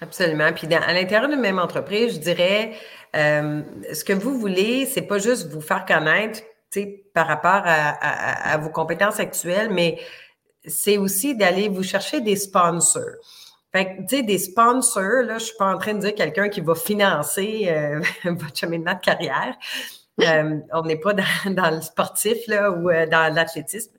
Absolument. 0.00 0.52
Puis 0.52 0.72
à 0.72 0.92
l'intérieur 0.92 1.28
d'une 1.28 1.40
même 1.40 1.58
entreprise, 1.58 2.14
je 2.14 2.20
dirais, 2.20 2.72
ce 3.14 4.04
que 4.04 4.12
vous 4.12 4.38
voulez, 4.38 4.86
c'est 4.86 5.02
pas 5.02 5.18
juste 5.18 5.48
vous 5.48 5.60
faire 5.60 5.84
connaître 5.86 6.40
par 7.14 7.26
rapport 7.26 7.62
à, 7.64 8.56
vos 8.58 8.70
compétences 8.70 9.20
actuelles, 9.20 9.70
mais 9.70 9.98
c'est 10.64 10.98
aussi 10.98 11.36
d'aller 11.36 11.68
vous 11.68 11.82
chercher 11.82 12.20
des 12.20 12.36
sponsors. 12.36 13.16
Fait 13.72 13.84
que, 13.84 14.00
tu 14.02 14.16
sais, 14.16 14.22
des 14.22 14.38
sponsors, 14.38 15.22
là, 15.24 15.38
je 15.38 15.44
suis 15.44 15.56
pas 15.58 15.74
en 15.74 15.78
train 15.78 15.94
de 15.94 16.00
dire 16.00 16.14
quelqu'un 16.14 16.48
qui 16.48 16.60
va 16.60 16.74
financer 16.74 17.66
euh, 17.68 18.00
votre 18.24 18.56
cheminement 18.56 18.94
de 18.94 19.00
carrière. 19.00 19.56
Euh, 20.20 20.58
on 20.72 20.82
n'est 20.82 20.96
pas 20.96 21.12
dans, 21.12 21.74
le 21.74 21.80
sportif, 21.80 22.38
là, 22.48 22.70
ou 22.70 22.90
euh, 22.90 23.06
dans 23.06 23.32
l'athlétisme. 23.32 23.92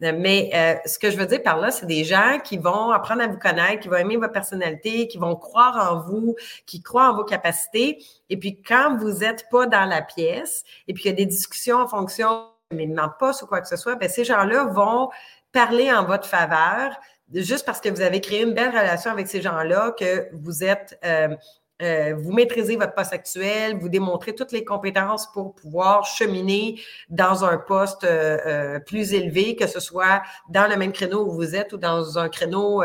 Mais 0.00 0.50
euh, 0.54 0.74
ce 0.88 0.98
que 0.98 1.10
je 1.10 1.16
veux 1.16 1.26
dire 1.26 1.42
par 1.42 1.58
là, 1.58 1.70
c'est 1.70 1.86
des 1.86 2.04
gens 2.04 2.38
qui 2.42 2.56
vont 2.56 2.90
apprendre 2.90 3.22
à 3.22 3.26
vous 3.26 3.38
connaître, 3.38 3.80
qui 3.80 3.88
vont 3.88 3.96
aimer 3.96 4.16
votre 4.16 4.32
personnalité, 4.32 5.08
qui 5.08 5.18
vont 5.18 5.34
croire 5.34 5.92
en 5.92 6.00
vous, 6.00 6.36
qui 6.66 6.82
croient 6.82 7.10
en 7.10 7.16
vos 7.16 7.24
capacités. 7.24 7.98
Et 8.30 8.36
puis, 8.36 8.62
quand 8.62 8.96
vous 8.96 9.10
n'êtes 9.18 9.48
pas 9.50 9.66
dans 9.66 9.84
la 9.84 10.02
pièce, 10.02 10.64
et 10.86 10.94
puis 10.94 11.04
il 11.04 11.06
y 11.08 11.10
a 11.10 11.16
des 11.16 11.26
discussions 11.26 11.78
en 11.78 11.88
fonction, 11.88 12.46
mais 12.72 12.86
non 12.86 13.10
pas 13.18 13.32
ou 13.42 13.46
quoi 13.46 13.60
que 13.60 13.68
ce 13.68 13.76
soit, 13.76 13.96
bien, 13.96 14.08
ces 14.08 14.24
gens-là 14.24 14.64
vont 14.64 15.08
parler 15.52 15.92
en 15.92 16.04
votre 16.04 16.28
faveur 16.28 16.96
juste 17.34 17.66
parce 17.66 17.80
que 17.80 17.88
vous 17.88 18.00
avez 18.00 18.20
créé 18.20 18.42
une 18.42 18.54
belle 18.54 18.70
relation 18.70 19.10
avec 19.10 19.28
ces 19.28 19.42
gens-là, 19.42 19.92
que 19.98 20.28
vous 20.32 20.64
êtes 20.64 20.98
euh, 21.04 21.34
euh, 21.80 22.14
vous 22.18 22.32
maîtrisez 22.32 22.76
votre 22.76 22.94
poste 22.94 23.12
actuel, 23.12 23.78
vous 23.78 23.88
démontrez 23.88 24.34
toutes 24.34 24.50
les 24.50 24.64
compétences 24.64 25.30
pour 25.32 25.54
pouvoir 25.54 26.04
cheminer 26.04 26.80
dans 27.08 27.44
un 27.44 27.56
poste 27.56 28.02
euh, 28.04 28.38
euh, 28.46 28.78
plus 28.80 29.14
élevé, 29.14 29.54
que 29.54 29.66
ce 29.66 29.78
soit 29.78 30.22
dans 30.48 30.68
le 30.68 30.76
même 30.76 30.92
créneau 30.92 31.26
où 31.26 31.32
vous 31.32 31.54
êtes 31.54 31.72
ou 31.72 31.76
dans 31.76 32.18
un 32.18 32.28
créneau 32.28 32.82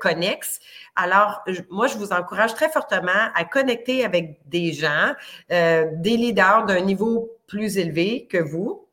connexe. 0.00 0.60
Alors, 0.94 1.42
moi, 1.70 1.86
je 1.86 1.96
vous 1.96 2.12
encourage 2.12 2.54
très 2.54 2.68
fortement 2.68 3.30
à 3.34 3.44
connecter 3.44 4.04
avec 4.04 4.38
des 4.46 4.72
gens, 4.72 5.14
des 5.48 6.16
leaders 6.16 6.66
d'un 6.66 6.80
niveau 6.80 7.30
plus 7.46 7.78
élevé 7.78 8.26
que 8.26 8.38
vous, 8.38 8.83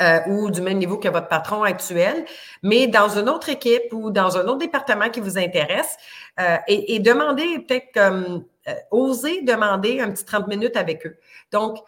euh, 0.00 0.20
ou 0.26 0.50
du 0.50 0.60
même 0.60 0.78
niveau 0.78 0.98
que 0.98 1.08
votre 1.08 1.28
patron 1.28 1.62
actuel, 1.62 2.24
mais 2.62 2.86
dans 2.86 3.08
une 3.08 3.28
autre 3.28 3.48
équipe 3.48 3.92
ou 3.92 4.10
dans 4.10 4.36
un 4.36 4.46
autre 4.46 4.58
département 4.58 5.08
qui 5.08 5.20
vous 5.20 5.38
intéresse, 5.38 5.96
euh, 6.40 6.56
et, 6.68 6.94
et 6.94 6.98
demander 6.98 7.58
peut-être 7.60 7.92
comme 7.92 8.44
euh, 8.68 8.74
oser 8.90 9.42
demander 9.42 10.00
un 10.00 10.10
petit 10.10 10.24
30 10.24 10.46
minutes 10.46 10.76
avec 10.76 11.06
eux. 11.06 11.16
Donc, 11.52 11.78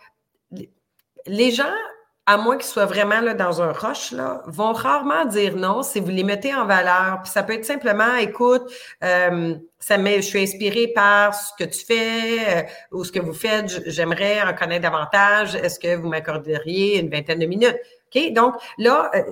les 1.26 1.50
gens, 1.50 1.74
à 2.26 2.36
moins 2.36 2.56
qu'ils 2.56 2.66
soient 2.66 2.86
vraiment 2.86 3.20
là, 3.20 3.34
dans 3.34 3.60
un 3.60 3.72
rush, 3.72 4.12
là, 4.12 4.42
vont 4.46 4.72
rarement 4.72 5.24
dire 5.24 5.56
non 5.56 5.82
si 5.82 6.00
vous 6.00 6.10
les 6.10 6.22
mettez 6.22 6.54
en 6.54 6.66
valeur. 6.66 7.20
Puis 7.22 7.32
ça 7.32 7.42
peut 7.42 7.54
être 7.54 7.64
simplement, 7.64 8.14
écoute, 8.16 8.62
euh, 9.02 9.54
ça 9.78 9.96
je 9.96 10.20
suis 10.20 10.42
inspirée 10.42 10.88
par 10.94 11.34
ce 11.34 11.52
que 11.58 11.64
tu 11.68 11.84
fais 11.84 12.68
ou 12.92 13.04
ce 13.04 13.10
que 13.10 13.20
vous 13.20 13.32
faites. 13.32 13.82
J'aimerais 13.86 14.42
en 14.42 14.54
connaître 14.54 14.82
davantage. 14.82 15.54
Est-ce 15.54 15.80
que 15.80 15.96
vous 15.96 16.08
m'accorderiez 16.08 17.00
une 17.00 17.10
vingtaine 17.10 17.38
de 17.38 17.46
minutes? 17.46 17.78
Donc, 18.32 18.54
là, 18.78 19.10
euh, 19.14 19.22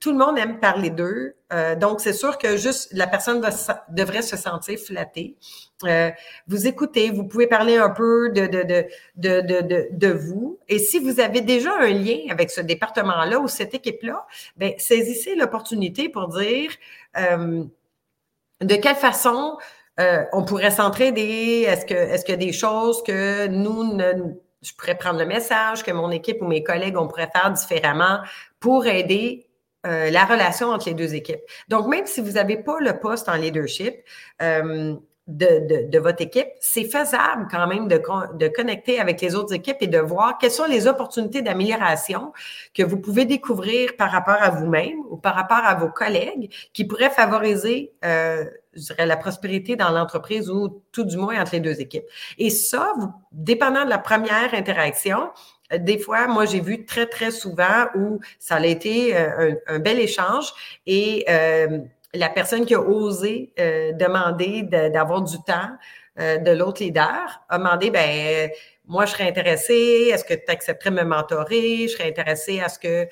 tout 0.00 0.12
le 0.12 0.18
monde 0.18 0.38
aime 0.38 0.60
parler 0.60 0.90
d'eux. 0.90 1.34
Euh, 1.52 1.74
donc, 1.74 2.00
c'est 2.00 2.12
sûr 2.12 2.38
que 2.38 2.56
juste 2.56 2.90
la 2.92 3.06
personne 3.06 3.42
devrait 3.88 4.22
se 4.22 4.36
sentir 4.36 4.78
flattée. 4.78 5.36
Euh, 5.84 6.10
vous 6.46 6.66
écoutez, 6.66 7.10
vous 7.10 7.24
pouvez 7.24 7.46
parler 7.46 7.76
un 7.76 7.90
peu 7.90 8.30
de, 8.30 8.46
de, 8.46 8.62
de, 8.62 8.86
de, 9.16 9.60
de, 9.62 9.88
de 9.90 10.08
vous. 10.08 10.58
Et 10.68 10.78
si 10.78 10.98
vous 10.98 11.20
avez 11.20 11.40
déjà 11.40 11.72
un 11.78 11.90
lien 11.90 12.18
avec 12.30 12.50
ce 12.50 12.60
département-là 12.60 13.40
ou 13.40 13.48
cette 13.48 13.74
équipe-là, 13.74 14.26
ben 14.56 14.72
saisissez 14.78 15.34
l'opportunité 15.34 16.08
pour 16.08 16.28
dire 16.28 16.70
de 17.16 18.74
quelle 18.74 18.96
façon 18.96 19.56
on 20.32 20.44
pourrait 20.44 20.72
s'entraider. 20.72 21.64
Est-ce 21.66 21.86
que 21.86 21.94
est-ce 21.94 22.30
a 22.32 22.36
des 22.36 22.52
choses 22.52 23.02
que 23.02 23.46
nous 23.46 23.94
ne 23.94 24.34
je 24.62 24.72
pourrais 24.74 24.96
prendre 24.96 25.18
le 25.18 25.26
message 25.26 25.82
que 25.82 25.90
mon 25.90 26.10
équipe 26.10 26.42
ou 26.42 26.46
mes 26.46 26.62
collègues, 26.62 26.96
on 26.96 27.06
pourrait 27.06 27.30
faire 27.32 27.50
différemment 27.52 28.20
pour 28.60 28.86
aider 28.86 29.48
euh, 29.86 30.10
la 30.10 30.24
relation 30.24 30.68
entre 30.68 30.88
les 30.88 30.94
deux 30.94 31.14
équipes. 31.14 31.40
Donc, 31.68 31.86
même 31.86 32.06
si 32.06 32.20
vous 32.20 32.32
n'avez 32.32 32.56
pas 32.56 32.78
le 32.80 32.98
poste 32.98 33.28
en 33.28 33.34
leadership, 33.34 33.94
euh, 34.42 34.96
de, 35.28 35.98
votre 35.98 36.22
équipe, 36.22 36.48
c'est 36.58 36.84
faisable 36.84 37.48
quand 37.50 37.66
même 37.66 37.86
de, 37.86 38.00
de 38.34 38.48
connecter 38.48 38.98
avec 38.98 39.20
les 39.20 39.34
autres 39.34 39.52
équipes 39.52 39.76
et 39.80 39.86
de 39.86 39.98
voir 39.98 40.38
quelles 40.38 40.50
sont 40.50 40.64
les 40.64 40.86
opportunités 40.86 41.42
d'amélioration 41.42 42.32
que 42.74 42.82
vous 42.82 42.98
pouvez 42.98 43.26
découvrir 43.26 43.94
par 43.96 44.10
rapport 44.10 44.38
à 44.40 44.50
vous-même 44.50 44.98
ou 45.10 45.16
par 45.18 45.34
rapport 45.34 45.60
à 45.62 45.74
vos 45.74 45.90
collègues 45.90 46.50
qui 46.72 46.84
pourraient 46.84 47.10
favoriser, 47.10 47.92
euh, 48.04 48.44
je 48.78 48.86
dirais, 48.86 49.06
la 49.06 49.16
prospérité 49.16 49.76
dans 49.76 49.90
l'entreprise 49.90 50.50
ou 50.50 50.82
tout 50.92 51.04
du 51.04 51.16
moins 51.16 51.40
entre 51.40 51.52
les 51.52 51.60
deux 51.60 51.80
équipes. 51.80 52.04
Et 52.38 52.50
ça, 52.50 52.92
vous, 52.98 53.12
dépendant 53.32 53.84
de 53.84 53.90
la 53.90 53.98
première 53.98 54.54
interaction, 54.54 55.30
des 55.76 55.98
fois, 55.98 56.26
moi, 56.26 56.46
j'ai 56.46 56.60
vu 56.60 56.86
très, 56.86 57.06
très 57.06 57.30
souvent 57.30 57.86
où 57.94 58.20
ça 58.38 58.56
a 58.56 58.66
été 58.66 59.16
euh, 59.16 59.54
un, 59.66 59.78
bel 59.78 59.98
échange 59.98 60.52
et 60.86 61.24
euh, 61.28 61.80
la 62.14 62.28
personne 62.30 62.64
qui 62.64 62.74
a 62.74 62.80
osé 62.80 63.52
euh, 63.58 63.92
demander 63.92 64.62
d'avoir 64.62 65.22
du 65.22 65.36
temps 65.42 65.70
euh, 66.18 66.38
de 66.38 66.50
l'autre 66.52 66.82
leader 66.82 67.42
a 67.48 67.58
demandé, 67.58 67.90
ben 67.90 68.50
moi, 68.86 69.04
je 69.04 69.12
serais 69.12 69.28
intéressée, 69.28 70.10
est-ce 70.12 70.24
que 70.24 70.34
tu 70.34 70.50
accepterais 70.50 70.90
de 70.90 70.96
me 70.96 71.04
mentorer? 71.04 71.86
Je 71.86 71.92
serais 71.92 72.08
intéressée 72.08 72.60
à 72.60 72.70
ce 72.70 72.78
que 72.78 73.06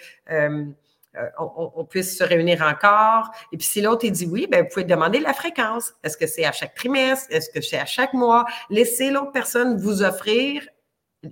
euh, 1.18 1.28
on, 1.38 1.84
puisse 1.84 2.18
se 2.18 2.24
réunir 2.24 2.62
encore. 2.62 3.30
Et 3.52 3.56
puis 3.56 3.66
si 3.66 3.80
l'autre 3.80 4.06
dit 4.08 4.26
oui, 4.26 4.46
ben 4.50 4.62
vous 4.62 4.68
pouvez 4.68 4.84
demander 4.84 5.20
la 5.20 5.32
fréquence. 5.32 5.94
Est-ce 6.02 6.16
que 6.16 6.26
c'est 6.26 6.44
à 6.44 6.52
chaque 6.52 6.74
trimestre? 6.74 7.26
Est-ce 7.30 7.50
que 7.50 7.60
c'est 7.60 7.78
à 7.78 7.86
chaque 7.86 8.12
mois? 8.12 8.44
Laissez 8.70 9.10
l'autre 9.10 9.32
personne 9.32 9.78
vous 9.78 10.02
offrir, 10.02 10.66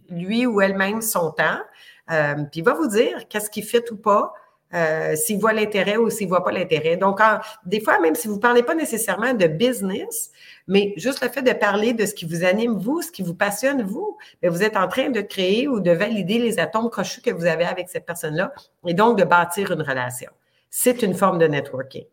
lui 0.08 0.46
ou 0.46 0.60
elle-même, 0.60 1.02
son 1.02 1.30
temps. 1.30 1.60
puis 2.08 2.60
il 2.60 2.64
va 2.64 2.74
vous 2.74 2.88
dire 2.88 3.28
qu'est-ce 3.28 3.50
qui 3.50 3.62
fait 3.62 3.90
ou 3.90 3.96
pas. 3.96 4.32
Euh, 4.74 5.14
s'il 5.14 5.38
voit 5.38 5.52
l'intérêt 5.52 5.96
ou 5.96 6.10
s'il 6.10 6.26
voit 6.26 6.42
pas 6.42 6.50
l'intérêt. 6.50 6.96
Donc, 6.96 7.20
des 7.64 7.80
fois, 7.80 8.00
même 8.00 8.16
si 8.16 8.26
vous 8.26 8.40
parlez 8.40 8.64
pas 8.64 8.74
nécessairement 8.74 9.32
de 9.32 9.46
business, 9.46 10.32
mais 10.66 10.94
juste 10.96 11.22
le 11.22 11.28
fait 11.28 11.42
de 11.42 11.52
parler 11.52 11.92
de 11.92 12.06
ce 12.06 12.14
qui 12.14 12.24
vous 12.24 12.44
anime, 12.44 12.78
vous, 12.78 13.02
ce 13.02 13.12
qui 13.12 13.22
vous 13.22 13.34
passionne, 13.34 13.82
vous, 13.82 14.16
vous 14.42 14.62
êtes 14.62 14.76
en 14.76 14.88
train 14.88 15.10
de 15.10 15.20
créer 15.20 15.68
ou 15.68 15.80
de 15.80 15.90
valider 15.90 16.38
les 16.38 16.58
atomes 16.58 16.90
crochus 16.90 17.20
que 17.20 17.30
vous 17.30 17.44
avez 17.44 17.64
avec 17.64 17.88
cette 17.88 18.06
personne-là 18.06 18.52
et 18.86 18.94
donc 18.94 19.18
de 19.18 19.24
bâtir 19.24 19.72
une 19.72 19.82
relation. 19.82 20.30
C'est 20.70 21.02
une 21.02 21.14
forme 21.14 21.38
de 21.38 21.46
networking. 21.46 22.04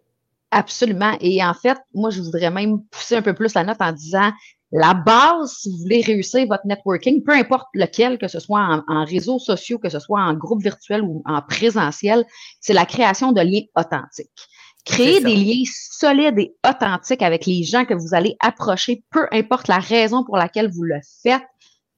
Absolument. 0.52 1.16
Et 1.22 1.44
en 1.44 1.54
fait, 1.54 1.78
moi, 1.94 2.10
je 2.10 2.22
voudrais 2.22 2.52
même 2.52 2.84
pousser 2.92 3.16
un 3.16 3.22
peu 3.22 3.34
plus 3.34 3.54
la 3.54 3.64
note 3.64 3.78
en 3.80 3.94
disant 3.94 4.32
la 4.74 4.94
base, 4.94 5.54
si 5.60 5.70
vous 5.70 5.78
voulez 5.78 6.02
réussir 6.02 6.46
votre 6.48 6.66
networking, 6.66 7.24
peu 7.24 7.34
importe 7.34 7.68
lequel, 7.74 8.18
que 8.18 8.28
ce 8.28 8.40
soit 8.40 8.84
en, 8.88 9.06
réseaux 9.06 9.40
sociaux, 9.40 9.80
que 9.80 9.90
ce 9.90 10.00
soit 10.00 10.22
en 10.22 10.34
groupe 10.34 10.62
virtuel 10.62 11.02
ou 11.02 11.22
en 11.26 11.42
présentiel, 11.42 12.26
c'est 12.62 12.74
la 12.74 12.86
création 12.86 13.34
de 13.34 13.42
liens 13.42 13.66
authentiques. 13.76 14.48
Créer 14.86 15.22
des 15.22 15.36
liens 15.36 15.64
solides 15.66 16.40
et 16.40 16.56
authentiques 16.68 17.22
avec 17.22 17.46
les 17.46 17.64
gens 17.64 17.86
que 17.86 17.94
vous 17.94 18.14
allez 18.14 18.36
approcher, 18.40 19.04
peu 19.12 19.28
importe 19.32 19.68
la 19.68 19.80
raison 19.80 20.24
pour 20.24 20.38
laquelle 20.38 20.72
vous 20.72 20.84
le 20.84 21.00
faites, 21.22 21.44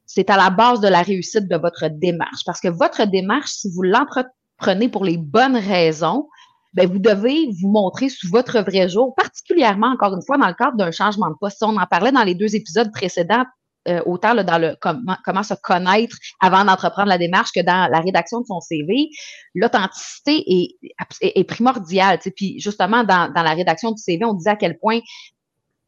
c'est 0.06 0.30
à 0.30 0.38
la 0.38 0.50
base 0.50 0.80
de 0.80 0.88
la 0.88 1.02
réussite 1.02 1.48
de 1.48 1.56
votre 1.56 1.88
démarche. 1.88 2.44
Parce 2.46 2.60
que 2.60 2.68
votre 2.68 3.06
démarche, 3.06 3.52
si 3.52 3.70
vous 3.70 3.84
l'entreprenez 3.84 4.90
pour 4.90 5.06
les 5.06 5.18
bonnes 5.18 5.56
raisons, 5.56 6.28
ben, 6.74 6.92
vous 6.92 7.00
devez 7.00 7.50
vous 7.62 7.70
montrer 7.70 8.10
sous 8.10 8.28
votre 8.30 8.60
vrai 8.62 8.90
jour, 8.90 9.14
particulièrement, 9.16 9.88
encore 9.88 10.14
une 10.14 10.24
fois, 10.26 10.38
dans 10.38 10.48
le 10.48 10.54
cadre 10.54 10.76
d'un 10.76 10.92
changement 10.92 11.30
de 11.30 11.36
poste. 11.40 11.62
On 11.62 11.78
en 11.78 11.86
parlait 11.86 12.12
dans 12.12 12.24
les 12.24 12.36
deux 12.36 12.56
épisodes 12.56 12.92
précédents, 12.92 13.46
euh, 13.88 14.02
autant 14.06 14.34
dans 14.36 14.58
le 14.58 14.76
comment, 14.80 15.18
comment 15.26 15.44
se 15.44 15.54
connaître 15.56 16.16
avant 16.40 16.64
d'entreprendre 16.64 17.10
la 17.10 17.18
démarche 17.18 17.52
que 17.54 17.62
dans 17.62 17.90
la 17.92 18.00
rédaction 18.00 18.42
de 18.42 18.46
son 18.46 18.62
CV, 18.62 19.10
l'authenticité 19.56 20.44
est, 20.48 20.78
est, 21.22 21.44
primordiale. 21.44 22.20
Puis 22.36 22.60
justement, 22.60 23.04
dans, 23.04 23.32
dans 23.34 23.44
la 23.44 23.54
rédaction 23.54 23.92
du 23.92 24.02
CV, 24.02 24.24
on 24.26 24.34
disait 24.34 24.52
à 24.52 24.56
quel 24.56 24.78
point 24.80 25.00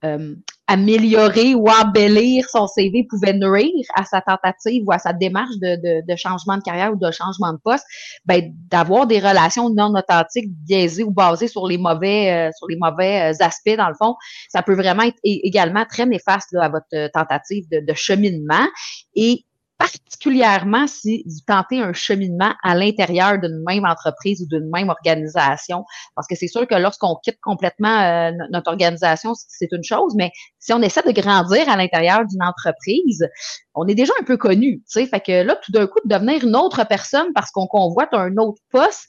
euh, 0.03 0.35
améliorer 0.67 1.53
ou 1.53 1.67
embellir 1.69 2.45
son 2.49 2.67
CV 2.67 3.05
pouvait 3.09 3.33
nuire 3.33 3.85
à 3.95 4.03
sa 4.03 4.21
tentative 4.21 4.83
ou 4.87 4.91
à 4.91 4.97
sa 4.97 5.13
démarche 5.13 5.55
de, 5.61 6.01
de, 6.01 6.15
changement 6.15 6.57
de 6.57 6.63
carrière 6.63 6.91
ou 6.91 6.95
de 6.95 7.11
changement 7.11 7.53
de 7.53 7.59
poste, 7.63 7.85
ben, 8.25 8.51
d'avoir 8.69 9.05
des 9.05 9.19
relations 9.19 9.69
non 9.69 9.93
authentiques 9.93 10.49
biaisées 10.49 11.03
ou 11.03 11.11
basées 11.11 11.47
sur 11.47 11.67
les 11.67 11.77
mauvais 11.77 12.47
euh, 12.47 12.51
sur 12.57 12.67
les 12.67 12.77
mauvais 12.77 13.31
euh, 13.31 13.45
aspects 13.45 13.77
dans 13.77 13.89
le 13.89 13.95
fond, 13.95 14.15
ça 14.49 14.63
peut 14.63 14.75
vraiment 14.75 15.03
être 15.03 15.19
également 15.23 15.85
très 15.85 16.05
néfaste 16.05 16.51
là, 16.51 16.65
à 16.65 16.69
votre 16.69 17.11
tentative 17.11 17.65
de, 17.69 17.93
cheminement 17.93 18.67
particulièrement 19.77 20.87
si 20.87 21.23
vous 21.25 21.39
tentez 21.45 21.81
un 21.81 21.93
cheminement 21.93 22.53
à 22.63 22.75
l'intérieur 22.75 23.39
d'une 23.39 23.63
même 23.67 23.85
entreprise 23.85 24.41
ou 24.41 24.47
d'une 24.47 24.69
même 24.71 24.89
organisation. 24.89 25.83
Parce 26.15 26.27
que 26.27 26.35
c'est 26.35 26.47
sûr 26.47 26.67
que 26.67 26.75
lorsqu'on 26.75 27.15
quitte 27.23 27.39
complètement 27.41 28.01
euh, 28.01 28.31
notre 28.51 28.71
organisation, 28.71 29.33
c'est 29.35 29.71
une 29.71 29.83
chose, 29.83 30.13
mais 30.15 30.31
si 30.59 30.73
on 30.73 30.81
essaie 30.81 31.03
de 31.03 31.11
grandir 31.11 31.67
à 31.69 31.75
l'intérieur 31.75 32.25
d'une 32.25 32.43
entreprise, 32.43 33.27
on 33.73 33.87
est 33.87 33.95
déjà 33.95 34.13
un 34.19 34.23
peu 34.23 34.37
connu, 34.37 34.77
tu 34.79 34.83
sais. 34.87 35.05
Fait 35.07 35.19
que 35.19 35.43
là, 35.43 35.55
tout 35.55 35.71
d'un 35.71 35.87
coup, 35.87 35.99
de 36.05 36.13
devenir 36.13 36.43
une 36.43 36.55
autre 36.55 36.85
personne 36.87 37.27
parce 37.33 37.51
qu'on 37.51 37.67
convoite 37.67 38.09
un 38.13 38.35
autre 38.37 38.61
poste, 38.71 39.05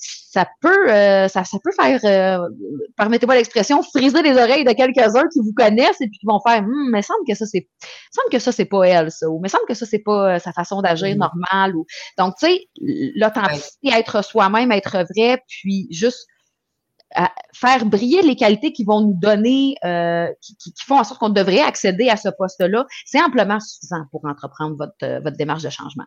ça 0.00 0.48
peut, 0.60 0.90
euh, 0.90 1.28
ça, 1.28 1.44
ça, 1.44 1.58
peut 1.62 1.72
faire, 1.72 2.00
euh, 2.04 2.48
permettez-moi 2.96 3.34
l'expression, 3.34 3.82
friser 3.82 4.22
les 4.22 4.32
oreilles 4.32 4.64
de 4.64 4.72
quelques-uns 4.72 5.28
qui 5.32 5.40
vous 5.40 5.52
connaissent 5.54 6.00
et 6.00 6.08
puis 6.08 6.18
qui 6.18 6.26
vont 6.26 6.40
faire, 6.46 6.60
hum, 6.60 6.90
mais 6.90 7.02
semble 7.02 7.26
que 7.26 7.34
ça 7.34 7.46
c'est, 7.46 7.68
semble 8.12 8.30
que 8.30 8.38
ça 8.38 8.52
c'est 8.52 8.64
pas 8.64 8.84
elle 8.84 9.10
ça, 9.10 9.28
ou 9.28 9.40
mais 9.40 9.48
semble 9.48 9.66
que 9.68 9.74
ça 9.74 9.86
c'est 9.86 9.98
pas 9.98 10.36
euh, 10.36 10.38
sa 10.38 10.52
façon 10.52 10.82
d'agir 10.82 11.08
mm-hmm. 11.08 11.18
normale 11.18 11.76
ou 11.76 11.84
donc 12.16 12.34
tu 12.38 12.46
sais, 12.46 12.68
l'authenticité, 13.16 13.88
être 13.92 14.24
soi-même, 14.24 14.72
être 14.72 15.04
vrai, 15.14 15.42
puis 15.48 15.88
juste 15.90 16.26
faire 17.52 17.86
briller 17.86 18.22
les 18.22 18.36
qualités 18.36 18.72
qui 18.72 18.84
vont 18.84 19.00
nous 19.00 19.18
donner, 19.20 19.74
qui, 20.40 20.56
qui, 20.56 20.72
font 20.86 21.00
en 21.00 21.02
sorte 21.02 21.18
qu'on 21.18 21.28
devrait 21.28 21.60
accéder 21.60 22.08
à 22.08 22.16
ce 22.16 22.28
poste-là, 22.28 22.86
c'est 23.04 23.20
amplement 23.20 23.58
suffisant 23.58 24.04
pour 24.12 24.24
entreprendre 24.26 24.76
votre, 24.76 25.20
votre 25.20 25.36
démarche 25.36 25.64
de 25.64 25.70
changement. 25.70 26.04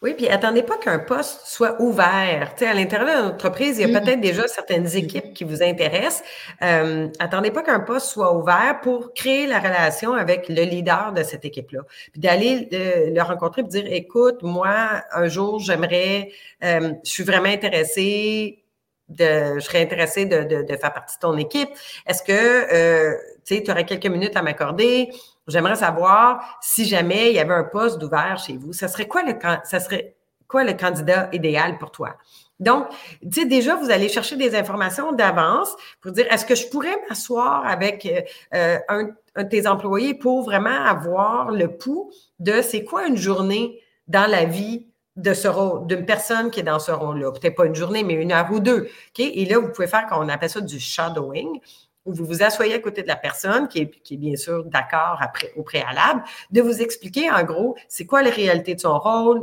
Oui, 0.00 0.14
puis 0.14 0.28
attendez 0.28 0.62
pas 0.62 0.76
qu'un 0.78 1.00
poste 1.00 1.40
soit 1.46 1.82
ouvert. 1.82 2.52
Tu 2.54 2.60
sais, 2.60 2.70
à 2.70 2.74
l'intérieur 2.74 3.24
de 3.24 3.28
l'entreprise, 3.30 3.78
il 3.78 3.80
y 3.80 3.84
a 3.84 3.88
mm-hmm. 3.88 4.04
peut-être 4.04 4.20
déjà 4.20 4.46
certaines 4.46 4.86
mm-hmm. 4.86 5.04
équipes 5.04 5.34
qui 5.34 5.42
vous 5.42 5.60
intéressent. 5.60 6.22
Euh, 6.62 7.08
attendez 7.18 7.50
pas 7.50 7.62
qu'un 7.62 7.80
poste 7.80 8.06
soit 8.06 8.32
ouvert 8.36 8.78
pour 8.80 9.12
créer 9.12 9.48
la 9.48 9.58
relation 9.58 10.12
avec 10.12 10.48
le 10.48 10.62
leader 10.62 11.12
de 11.12 11.24
cette 11.24 11.44
équipe-là. 11.44 11.80
Puis 12.12 12.20
d'aller 12.20 12.68
le, 12.70 13.20
rencontrer 13.22 13.62
et 13.62 13.64
dire, 13.64 13.86
écoute, 13.92 14.42
moi, 14.42 15.02
un 15.12 15.26
jour, 15.26 15.58
j'aimerais, 15.58 16.30
euh, 16.62 16.92
je 17.04 17.10
suis 17.10 17.24
vraiment 17.24 17.48
intéressée 17.48 18.62
de, 19.08 19.54
je 19.54 19.60
serais 19.60 19.82
intéressée 19.82 20.26
de, 20.26 20.44
de, 20.44 20.62
de, 20.62 20.76
faire 20.76 20.92
partie 20.92 21.16
de 21.16 21.20
ton 21.20 21.36
équipe. 21.38 21.70
Est-ce 22.06 22.22
que, 22.22 22.32
euh, 22.32 23.16
tu 23.44 23.68
aurais 23.68 23.84
quelques 23.84 24.06
minutes 24.06 24.36
à 24.36 24.42
m'accorder? 24.42 25.10
J'aimerais 25.48 25.76
savoir 25.76 26.58
si 26.60 26.84
jamais 26.84 27.30
il 27.30 27.34
y 27.36 27.38
avait 27.38 27.54
un 27.54 27.64
poste 27.64 27.98
d'ouvert 27.98 28.38
chez 28.38 28.56
vous, 28.56 28.72
ça 28.72 28.88
serait 28.88 29.08
quoi 29.08 29.22
le, 29.22 29.34
ça 29.64 29.80
serait 29.80 30.14
quoi 30.46 30.64
le 30.64 30.74
candidat 30.74 31.28
idéal 31.32 31.78
pour 31.78 31.90
toi? 31.90 32.16
Donc, 32.60 32.88
tu 33.22 33.42
sais, 33.42 33.46
déjà, 33.46 33.76
vous 33.76 33.90
allez 33.90 34.08
chercher 34.08 34.36
des 34.36 34.56
informations 34.56 35.12
d'avance 35.12 35.74
pour 36.00 36.10
dire, 36.12 36.26
est-ce 36.30 36.44
que 36.44 36.56
je 36.56 36.66
pourrais 36.68 36.96
m'asseoir 37.08 37.64
avec 37.64 38.26
euh, 38.52 38.78
un, 38.88 39.10
un, 39.36 39.44
de 39.44 39.48
tes 39.48 39.68
employés 39.68 40.14
pour 40.14 40.42
vraiment 40.42 40.84
avoir 40.84 41.52
le 41.52 41.76
pouls 41.76 42.10
de 42.40 42.60
c'est 42.62 42.82
quoi 42.82 43.06
une 43.06 43.16
journée 43.16 43.80
dans 44.08 44.28
la 44.28 44.44
vie 44.44 44.88
de 45.14 45.34
ce 45.34 45.48
rôle, 45.48 45.86
d'une 45.86 46.04
personne 46.04 46.50
qui 46.50 46.60
est 46.60 46.64
dans 46.64 46.80
ce 46.80 46.90
rôle-là? 46.90 47.30
Peut-être 47.30 47.54
pas 47.54 47.66
une 47.66 47.76
journée, 47.76 48.02
mais 48.02 48.14
une 48.14 48.32
heure 48.32 48.48
ou 48.50 48.58
deux. 48.58 48.88
OK? 49.10 49.20
Et 49.20 49.44
là, 49.44 49.58
vous 49.58 49.70
pouvez 49.70 49.86
faire, 49.86 50.06
qu'on 50.06 50.28
appelle 50.28 50.50
ça 50.50 50.60
du 50.60 50.80
shadowing, 50.80 51.60
où 52.08 52.14
vous 52.14 52.24
vous 52.24 52.42
asseyez 52.42 52.74
à 52.74 52.78
côté 52.78 53.02
de 53.02 53.08
la 53.08 53.16
personne, 53.16 53.68
qui 53.68 53.80
est, 53.80 53.90
qui 54.02 54.14
est 54.14 54.16
bien 54.16 54.36
sûr 54.36 54.64
d'accord 54.64 55.20
au 55.56 55.62
préalable, 55.62 56.22
de 56.50 56.62
vous 56.62 56.80
expliquer 56.80 57.30
en 57.30 57.44
gros, 57.44 57.76
c'est 57.88 58.06
quoi 58.06 58.22
les 58.22 58.30
réalités 58.30 58.74
de 58.74 58.80
son 58.80 58.98
rôle, 58.98 59.42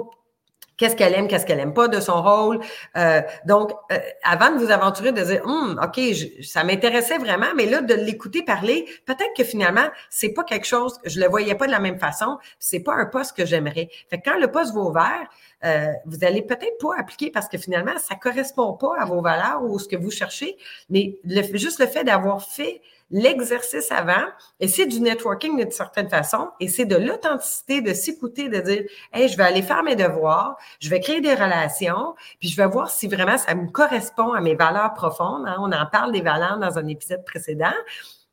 qu'est-ce 0.78 0.96
qu'elle 0.96 1.14
aime, 1.14 1.28
qu'est-ce 1.28 1.46
qu'elle 1.46 1.60
aime 1.60 1.74
pas 1.74 1.88
de 1.88 2.00
son 2.00 2.22
rôle. 2.22 2.60
Euh, 2.98 3.22
donc, 3.46 3.72
euh, 3.92 3.98
avant 4.24 4.52
de 4.52 4.58
vous 4.58 4.72
aventurer, 4.72 5.12
de 5.12 5.22
dire, 5.22 5.46
hum, 5.46 5.80
ok, 5.82 6.00
ça 6.44 6.64
m'intéressait 6.64 7.18
vraiment, 7.18 7.54
mais 7.56 7.66
là 7.66 7.82
de 7.82 7.94
l'écouter 7.94 8.44
parler, 8.44 8.86
peut-être 9.06 9.34
que 9.38 9.44
finalement 9.44 9.88
c'est 10.10 10.34
pas 10.34 10.44
quelque 10.44 10.68
chose, 10.68 11.00
je 11.06 11.20
le 11.20 11.28
voyais 11.28 11.56
pas 11.56 11.68
de 11.68 11.72
la 11.72 11.80
même 11.80 12.00
façon, 12.00 12.38
c'est 12.60 12.82
pas 12.82 12.96
un 12.96 13.06
poste 13.06 13.38
que 13.38 13.46
j'aimerais. 13.46 13.90
Fait 14.10 14.20
que 14.20 14.30
quand 14.30 14.40
le 14.40 14.52
poste 14.52 14.74
va 14.74 14.82
ouvert, 14.82 15.30
euh, 15.66 15.92
vous 16.06 16.24
allez 16.24 16.42
peut-être 16.42 16.78
pas 16.80 16.96
appliquer 16.98 17.32
parce 17.32 17.48
que 17.48 17.58
finalement 17.58 17.98
ça 17.98 18.16
correspond 18.16 18.74
pas 18.74 18.96
à 19.00 19.06
vos 19.06 19.22
valeurs 19.22 19.64
ou 19.64 19.80
ce 19.80 19.88
que 19.88 19.96
vous 19.96 20.12
cherchez, 20.12 20.58
mais 20.90 21.18
juste 21.54 21.80
le 21.80 21.88
fait 21.88 22.04
d'avoir 22.04 22.44
fait 22.44 22.82
l'exercice 23.12 23.92
avant, 23.92 24.26
et 24.60 24.68
c'est 24.68 24.88
du 24.88 25.00
networking 25.00 25.58
d'une 25.58 25.72
certaine 25.72 26.10
façon, 26.10 26.50
et 26.60 26.68
c'est 26.68 26.86
de 26.86 26.96
l'authenticité, 26.96 27.82
de 27.82 27.94
s'écouter, 27.94 28.50
de 28.50 28.60
dire, 28.60 28.84
hey, 29.14 29.28
je 29.28 29.38
vais 29.38 29.44
aller 29.44 29.62
faire 29.62 29.84
mes 29.84 29.96
devoirs, 29.96 30.58
je 30.80 30.90
vais 30.90 31.00
créer 31.00 31.22
des 31.22 31.36
relations, 31.36 32.16
puis 32.40 32.50
je 32.50 32.58
vais 32.58 32.68
voir 32.68 32.90
si 32.90 33.08
vraiment 33.08 33.38
ça 33.38 33.54
me 33.54 33.70
correspond 33.70 34.34
à 34.34 34.42
mes 34.42 34.56
valeurs 34.56 34.94
profondes. 34.94 35.46
Hein. 35.48 35.58
On 35.60 35.72
en 35.72 35.86
parle 35.86 36.12
des 36.12 36.22
valeurs 36.22 36.58
dans 36.58 36.80
un 36.80 36.88
épisode 36.88 37.24
précédent, 37.26 37.74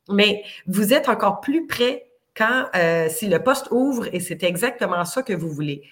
mais 0.09 0.43
vous 0.65 0.93
êtes 0.93 1.07
encore 1.07 1.39
plus 1.39 1.67
près 1.67 2.07
quand 2.35 2.65
euh, 2.75 3.09
si 3.09 3.27
le 3.27 3.43
poste 3.43 3.67
ouvre 3.69 4.07
et 4.11 4.19
c'est 4.19 4.41
exactement 4.41 5.05
ça 5.05 5.21
que 5.21 5.33
vous 5.33 5.49
voulez. 5.49 5.83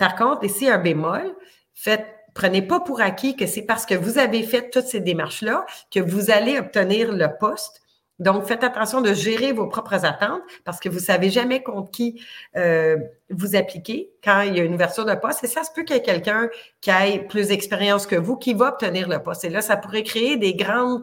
Par 0.00 0.16
contre, 0.16 0.44
ici 0.44 0.66
un 0.66 0.78
bémol, 0.78 1.36
faites 1.74 2.06
prenez 2.34 2.62
pas 2.62 2.80
pour 2.80 3.02
acquis 3.02 3.36
que 3.36 3.46
c'est 3.46 3.62
parce 3.62 3.84
que 3.84 3.94
vous 3.94 4.16
avez 4.16 4.42
fait 4.42 4.70
toutes 4.70 4.86
ces 4.86 5.00
démarches-là 5.00 5.66
que 5.90 6.00
vous 6.00 6.30
allez 6.30 6.58
obtenir 6.58 7.12
le 7.12 7.28
poste. 7.38 7.82
Donc, 8.18 8.46
faites 8.46 8.64
attention 8.64 9.02
de 9.02 9.12
gérer 9.12 9.52
vos 9.52 9.66
propres 9.66 10.06
attentes 10.06 10.40
parce 10.64 10.80
que 10.80 10.88
vous 10.88 11.00
savez 11.00 11.28
jamais 11.28 11.62
contre 11.62 11.90
qui 11.90 12.22
euh, 12.56 12.96
vous 13.28 13.56
appliquez 13.56 14.10
quand 14.24 14.40
il 14.40 14.56
y 14.56 14.60
a 14.60 14.64
une 14.64 14.74
ouverture 14.74 15.04
de 15.04 15.14
poste. 15.14 15.44
Et 15.44 15.48
ça 15.48 15.64
se 15.64 15.70
peut 15.74 15.82
qu'il 15.82 15.96
y 15.96 15.98
ait 15.98 16.02
quelqu'un 16.02 16.48
qui 16.80 16.90
ait 16.90 17.26
plus 17.28 17.48
d'expérience 17.48 18.06
que 18.06 18.16
vous 18.16 18.36
qui 18.36 18.54
va 18.54 18.68
obtenir 18.68 19.06
le 19.06 19.22
poste. 19.22 19.44
Et 19.44 19.50
là, 19.50 19.60
ça 19.60 19.76
pourrait 19.76 20.02
créer 20.02 20.38
des 20.38 20.54
grandes, 20.54 21.02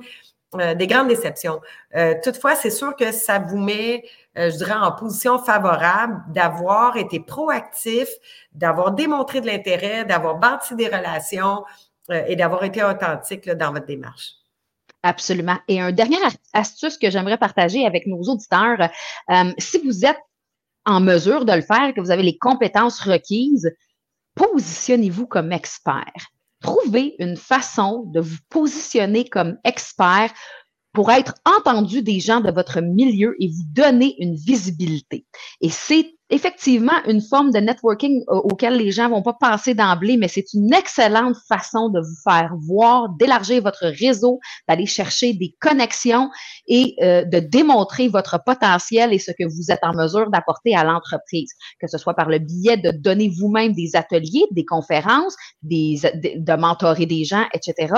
euh, 0.55 0.75
des 0.75 0.87
grandes 0.87 1.07
déceptions. 1.09 1.59
Euh, 1.95 2.15
toutefois, 2.23 2.55
c'est 2.55 2.69
sûr 2.71 2.95
que 2.95 3.11
ça 3.11 3.39
vous 3.39 3.57
met, 3.57 4.03
je 4.35 4.55
dirais, 4.55 4.73
en 4.73 4.91
position 4.91 5.39
favorable 5.39 6.21
d'avoir 6.29 6.95
été 6.97 7.19
proactif, 7.19 8.07
d'avoir 8.53 8.91
démontré 8.91 9.41
de 9.41 9.47
l'intérêt, 9.47 10.05
d'avoir 10.05 10.35
bâti 10.35 10.75
des 10.75 10.87
relations 10.87 11.63
et 12.09 12.35
d'avoir 12.37 12.63
été 12.63 12.83
authentique 12.83 13.49
dans 13.49 13.73
votre 13.73 13.85
démarche. 13.85 14.37
Absolument. 15.03 15.57
Et 15.67 15.79
un 15.79 15.91
dernier 15.91 16.17
astuce 16.53 16.97
que 16.97 17.09
j'aimerais 17.09 17.37
partager 17.37 17.85
avec 17.85 18.07
nos 18.07 18.21
auditeurs, 18.23 18.89
euh, 19.29 19.53
si 19.57 19.79
vous 19.79 20.05
êtes 20.05 20.19
en 20.85 20.99
mesure 20.99 21.45
de 21.45 21.53
le 21.53 21.61
faire, 21.61 21.93
que 21.93 22.01
vous 22.01 22.11
avez 22.11 22.23
les 22.23 22.37
compétences 22.37 22.99
requises, 22.99 23.71
positionnez-vous 24.35 25.27
comme 25.27 25.51
expert. 25.51 26.31
Trouvez 26.61 27.15
une 27.19 27.37
façon 27.37 28.03
de 28.07 28.19
vous 28.19 28.37
positionner 28.49 29.25
comme 29.25 29.57
expert 29.63 30.31
pour 30.97 31.11
être 31.11 31.35
entendu 31.45 32.01
des 32.01 32.19
gens 32.19 32.41
de 32.41 32.49
votre 32.49 32.81
milieu 32.81 33.35
et 33.39 33.49
vous 33.49 33.65
donner 33.71 34.15
une 34.17 34.33
visibilité. 34.33 35.27
Et 35.61 35.69
c'est 35.69 36.07
effectivement 36.31 37.05
une 37.05 37.21
forme 37.21 37.51
de 37.51 37.59
networking 37.59 38.23
auquel 38.27 38.77
les 38.77 38.91
gens 38.91 39.07
vont 39.07 39.21
pas 39.21 39.37
passer 39.39 39.75
d'emblée, 39.75 40.17
mais 40.17 40.27
c'est 40.27 40.55
une 40.55 40.73
excellente 40.73 41.35
façon 41.47 41.89
de 41.89 41.99
vous 41.99 42.15
faire 42.23 42.51
voir, 42.57 43.09
d'élargir 43.09 43.61
votre 43.61 43.85
réseau, 43.85 44.39
d'aller 44.67 44.87
chercher 44.87 45.33
des 45.33 45.55
connexions 45.59 46.31
et 46.67 46.95
euh, 47.03 47.23
de 47.25 47.37
démontrer 47.37 48.07
votre 48.07 48.43
potentiel 48.43 49.13
et 49.13 49.19
ce 49.19 49.29
que 49.29 49.45
vous 49.45 49.69
êtes 49.69 49.83
en 49.83 49.93
mesure 49.93 50.31
d'apporter 50.31 50.75
à 50.75 50.83
l'entreprise, 50.83 51.51
que 51.79 51.85
ce 51.87 51.99
soit 51.99 52.15
par 52.15 52.27
le 52.27 52.39
biais 52.39 52.77
de 52.77 52.89
donner 52.89 53.29
vous-même 53.29 53.73
des 53.73 53.95
ateliers, 53.95 54.47
des 54.49 54.65
conférences, 54.65 55.35
de 55.61 56.55
mentorer 56.55 57.05
des 57.05 57.23
gens, 57.23 57.45
etc 57.53 57.93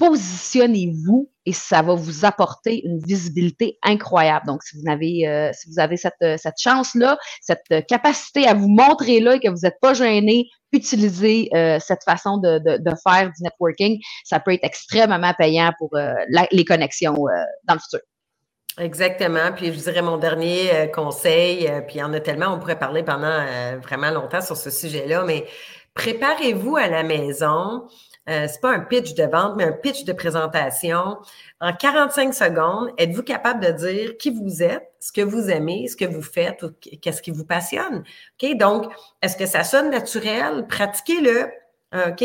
positionnez-vous 0.00 1.30
et 1.44 1.52
ça 1.52 1.82
va 1.82 1.94
vous 1.94 2.24
apporter 2.24 2.86
une 2.86 2.98
visibilité 3.00 3.78
incroyable. 3.82 4.46
Donc, 4.46 4.62
si 4.62 4.80
vous 4.80 4.90
avez, 4.90 5.28
euh, 5.28 5.50
vous 5.68 5.78
avez 5.78 5.98
cette, 5.98 6.14
euh, 6.22 6.36
cette 6.38 6.58
chance-là, 6.58 7.18
cette 7.42 7.86
capacité 7.86 8.46
à 8.46 8.54
vous 8.54 8.68
montrer 8.68 9.20
là 9.20 9.34
et 9.34 9.40
que 9.40 9.50
vous 9.50 9.60
n'êtes 9.62 9.78
pas 9.78 9.92
gêné, 9.92 10.48
utilisez 10.72 11.50
euh, 11.54 11.78
cette 11.80 12.02
façon 12.02 12.38
de, 12.38 12.60
faire 13.06 13.30
du 13.30 13.42
networking. 13.42 14.00
Ça 14.24 14.40
peut 14.40 14.54
être 14.54 14.64
extrêmement 14.64 15.34
payant 15.38 15.70
pour 15.78 15.90
les 16.50 16.64
connexions 16.64 17.14
dans 17.64 17.74
le 17.74 17.80
futur. 17.80 18.00
Exactement. 18.78 19.52
Puis 19.54 19.66
je 19.66 19.78
dirais 19.80 20.02
mon 20.02 20.16
dernier 20.16 20.90
conseil, 20.94 21.70
puis 21.86 21.96
il 21.96 21.98
y 21.98 22.02
en 22.02 22.12
a 22.14 22.20
tellement, 22.20 22.54
on 22.54 22.58
pourrait 22.58 22.78
parler 22.78 23.02
pendant 23.02 23.44
vraiment 23.82 24.10
longtemps 24.10 24.40
sur 24.40 24.56
ce 24.56 24.70
sujet-là, 24.70 25.24
mais 25.26 25.44
préparez-vous 25.94 26.76
à 26.76 26.88
la 26.88 27.02
maison 27.02 27.88
euh, 28.30 28.46
c'est 28.48 28.60
pas 28.60 28.70
un 28.70 28.80
pitch 28.80 29.14
de 29.14 29.24
vente, 29.24 29.56
mais 29.56 29.64
un 29.64 29.72
pitch 29.72 30.04
de 30.04 30.12
présentation. 30.12 31.18
En 31.60 31.72
45 31.72 32.32
secondes, 32.32 32.90
êtes-vous 32.96 33.24
capable 33.24 33.64
de 33.64 33.72
dire 33.72 34.16
qui 34.18 34.30
vous 34.30 34.62
êtes, 34.62 34.88
ce 35.00 35.10
que 35.10 35.20
vous 35.20 35.50
aimez, 35.50 35.88
ce 35.88 35.96
que 35.96 36.04
vous 36.04 36.22
faites, 36.22 36.64
qu'est-ce 37.00 37.22
qui 37.22 37.32
vous 37.32 37.44
passionne? 37.44 38.04
OK? 38.40 38.56
Donc, 38.56 38.92
est-ce 39.20 39.36
que 39.36 39.46
ça 39.46 39.64
sonne 39.64 39.90
naturel? 39.90 40.66
Pratiquez-le. 40.68 41.50
OK? 41.92 42.24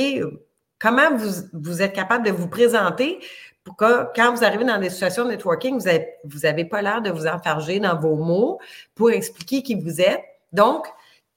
Comment 0.79 1.15
vous, 1.53 1.81
êtes 1.81 1.93
capable 1.93 2.25
de 2.25 2.31
vous 2.31 2.47
présenter 2.47 3.19
pour 3.63 3.75
que 3.75 4.13
quand 4.13 4.35
vous 4.35 4.43
arrivez 4.43 4.65
dans 4.65 4.77
des 4.77 4.91
situations 4.91 5.25
de 5.25 5.29
networking, 5.29 5.79
vous 5.79 6.39
n'avez 6.39 6.63
vous 6.63 6.69
pas 6.69 6.81
l'air 6.83 7.01
de 7.01 7.09
vous 7.09 7.25
enfarger 7.25 7.79
dans 7.79 7.97
vos 7.97 8.15
mots 8.15 8.59
pour 8.93 9.09
expliquer 9.09 9.63
qui 9.63 9.73
vous 9.73 10.01
êtes. 10.01 10.21
Donc, 10.53 10.85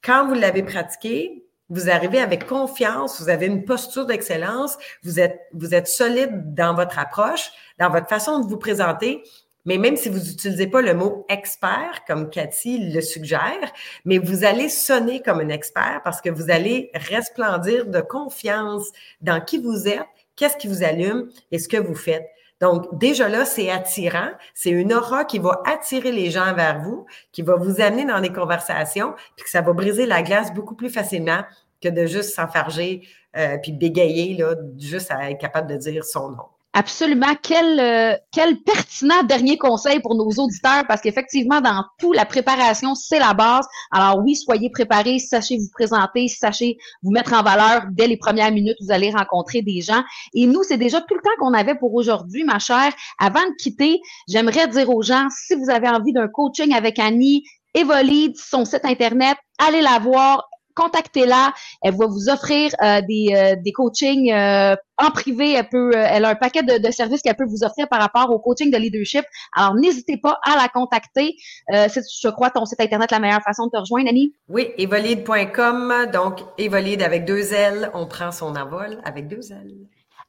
quand 0.03 0.27
vous 0.27 0.35
l'avez 0.35 0.63
pratiqué, 0.63 1.48
vous 1.71 1.91
arrivez 1.91 2.21
avec 2.21 2.47
confiance, 2.47 3.21
vous 3.21 3.29
avez 3.29 3.47
une 3.47 3.65
posture 3.65 4.07
d'excellence, 4.07 4.77
vous 5.03 5.21
êtes, 5.21 5.41
vous 5.53 5.75
êtes 5.75 5.89
solide 5.89 6.55
dans 6.55 6.75
votre 6.75 6.99
approche, 6.99 7.51
dans 7.79 7.91
votre 7.91 8.09
façon 8.09 8.41
de 8.41 8.47
vous 8.47 8.57
présenter. 8.57 9.23
Mais 9.65 9.77
même 9.77 9.97
si 9.97 10.09
vous 10.09 10.19
n'utilisez 10.19 10.67
pas 10.67 10.81
le 10.81 10.95
mot 10.95 11.27
expert, 11.29 12.03
comme 12.07 12.31
Cathy 12.31 12.91
le 12.91 13.03
suggère, 13.03 13.73
mais 14.07 14.17
vous 14.17 14.45
allez 14.45 14.71
sonner 14.71 15.21
comme 15.21 15.41
un 15.41 15.51
expert 15.51 16.01
parce 16.05 16.23
que 16.23 16.31
vous 16.31 16.51
allez 16.51 16.91
resplendir 16.95 17.87
de 17.87 18.01
confiance 18.01 18.89
dans 19.21 19.43
qui 19.43 19.59
vous 19.59 19.87
êtes, 19.87 20.07
qu'est-ce 20.37 20.57
qui 20.57 20.69
vous 20.69 20.83
allume 20.83 21.29
et 21.51 21.59
ce 21.59 21.69
que 21.69 21.77
vous 21.77 21.95
faites. 21.95 22.27
Donc, 22.61 22.87
déjà 22.99 23.29
là, 23.29 23.45
c'est 23.45 23.71
attirant. 23.71 24.31
C'est 24.55 24.71
une 24.71 24.93
aura 24.93 25.25
qui 25.25 25.39
va 25.39 25.63
attirer 25.65 26.13
les 26.13 26.31
gens 26.31 26.55
vers 26.55 26.81
vous, 26.81 27.07
qui 27.33 27.43
va 27.43 27.57
vous 27.57 27.81
amener 27.81 28.05
dans 28.05 28.21
des 28.21 28.33
conversations, 28.33 29.15
puis 29.37 29.45
que 29.45 29.51
ça 29.51 29.61
va 29.61 29.73
briser 29.73 30.07
la 30.07 30.23
glace 30.23 30.53
beaucoup 30.53 30.75
plus 30.75 30.91
facilement 30.91 31.43
que 31.81 31.89
de 31.89 32.07
juste 32.07 32.35
s'enfarger 32.35 33.03
euh, 33.37 33.57
puis 33.63 33.73
bégayer, 33.73 34.37
là, 34.37 34.57
juste 34.79 35.11
à 35.11 35.31
être 35.31 35.41
capable 35.41 35.69
de 35.71 35.77
dire 35.77 36.05
son 36.05 36.31
nom. 36.31 36.47
Absolument. 36.79 37.35
Quel, 37.43 37.81
euh, 37.81 38.17
quel 38.31 38.63
pertinent 38.63 39.25
dernier 39.25 39.59
conseil 39.59 39.99
pour 39.99 40.15
nos 40.15 40.29
auditeurs, 40.29 40.85
parce 40.87 41.01
qu'effectivement, 41.01 41.61
dans 41.61 41.83
tout, 41.99 42.13
la 42.13 42.25
préparation, 42.25 42.95
c'est 42.95 43.19
la 43.19 43.35
base. 43.35 43.67
Alors 43.91 44.23
oui, 44.25 44.37
soyez 44.37 44.71
préparés, 44.71 45.19
sachez 45.19 45.59
vous 45.59 45.69
présenter, 45.73 46.29
sachez 46.29 46.79
vous 47.03 47.11
mettre 47.11 47.33
en 47.33 47.43
valeur 47.43 47.83
dès 47.91 48.07
les 48.07 48.17
premières 48.17 48.53
minutes, 48.53 48.77
vous 48.81 48.93
allez 48.93 49.11
rencontrer 49.11 49.61
des 49.61 49.81
gens. 49.81 50.05
Et 50.35 50.47
nous, 50.47 50.63
c'est 50.63 50.77
déjà 50.77 51.01
tout 51.01 51.17
le 51.17 51.21
temps 51.21 51.35
qu'on 51.41 51.53
avait 51.53 51.75
pour 51.75 51.93
aujourd'hui, 51.95 52.45
ma 52.45 52.61
chère. 52.61 52.93
Avant 53.19 53.43
de 53.43 53.57
quitter, 53.61 54.01
j'aimerais 54.29 54.69
dire 54.69 54.89
aux 54.89 55.03
gens, 55.03 55.27
si 55.31 55.57
vous 55.57 55.71
avez 55.71 55.89
envie 55.89 56.13
d'un 56.13 56.29
coaching 56.29 56.73
avec 56.73 57.01
Annie, 57.01 57.43
Evolide, 57.75 58.37
son 58.37 58.65
site 58.65 58.85
Internet, 58.85 59.37
allez 59.59 59.81
la 59.81 59.99
voir, 59.99 60.49
contactez-la. 60.79 61.53
Elle 61.83 61.97
va 61.97 62.07
vous 62.07 62.29
offrir 62.29 62.71
euh, 62.83 63.01
des, 63.03 63.29
euh, 63.35 63.57
des 63.63 63.73
coachings 63.73 64.33
euh, 64.33 64.77
en 64.97 65.11
privé. 65.11 65.53
Elle 65.53 65.69
peut, 65.69 65.93
elle 65.95 66.25
a 66.25 66.31
un 66.31 66.35
paquet 66.35 66.63
de, 66.63 66.79
de 66.79 66.91
services 66.93 67.23
qu'elle 67.23 67.37
peut 67.37 67.47
vous 67.49 67.65
offrir 67.65 67.89
par 67.89 68.01
rapport 68.01 68.31
au 68.31 68.39
coaching 68.39 68.71
de 68.71 68.79
leadership. 68.79 69.25
Alors, 69.57 69.75
n'hésitez 69.75 70.17
pas 70.17 70.39
à 70.45 70.57
la 70.57 70.69
contacter. 70.69 71.37
c'est, 71.69 72.03
je 72.23 72.29
crois, 72.29 72.51
ton 72.51 72.65
site 72.65 72.81
Internet 72.81 73.11
la 73.11 73.19
meilleure 73.19 73.43
façon 73.43 73.67
de 73.67 73.71
te 73.71 73.79
rejoindre, 73.79 74.09
Annie? 74.09 74.33
Oui, 74.49 74.69
evolide.com. 74.79 76.07
Donc, 76.13 76.41
Evolide 76.59 77.03
avec 77.03 77.25
deux 77.25 77.53
L. 77.53 77.91
On 77.95 78.07
prend 78.07 78.33
son 78.33 78.55
envol 78.57 79.01
avec 79.05 79.29
deux 79.29 79.53
L. 79.53 79.75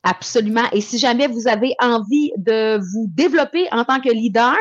Absolument. 0.03 0.63
Et 0.71 0.79
si 0.79 0.97
jamais 0.97 1.27
vous 1.27 1.49
avez 1.49 1.75
envie 1.77 2.31
de 2.37 2.77
vous 2.77 3.07
développer 3.09 3.67
en 3.73 3.83
tant 3.83 3.99
que 3.99 4.09
leader, 4.09 4.55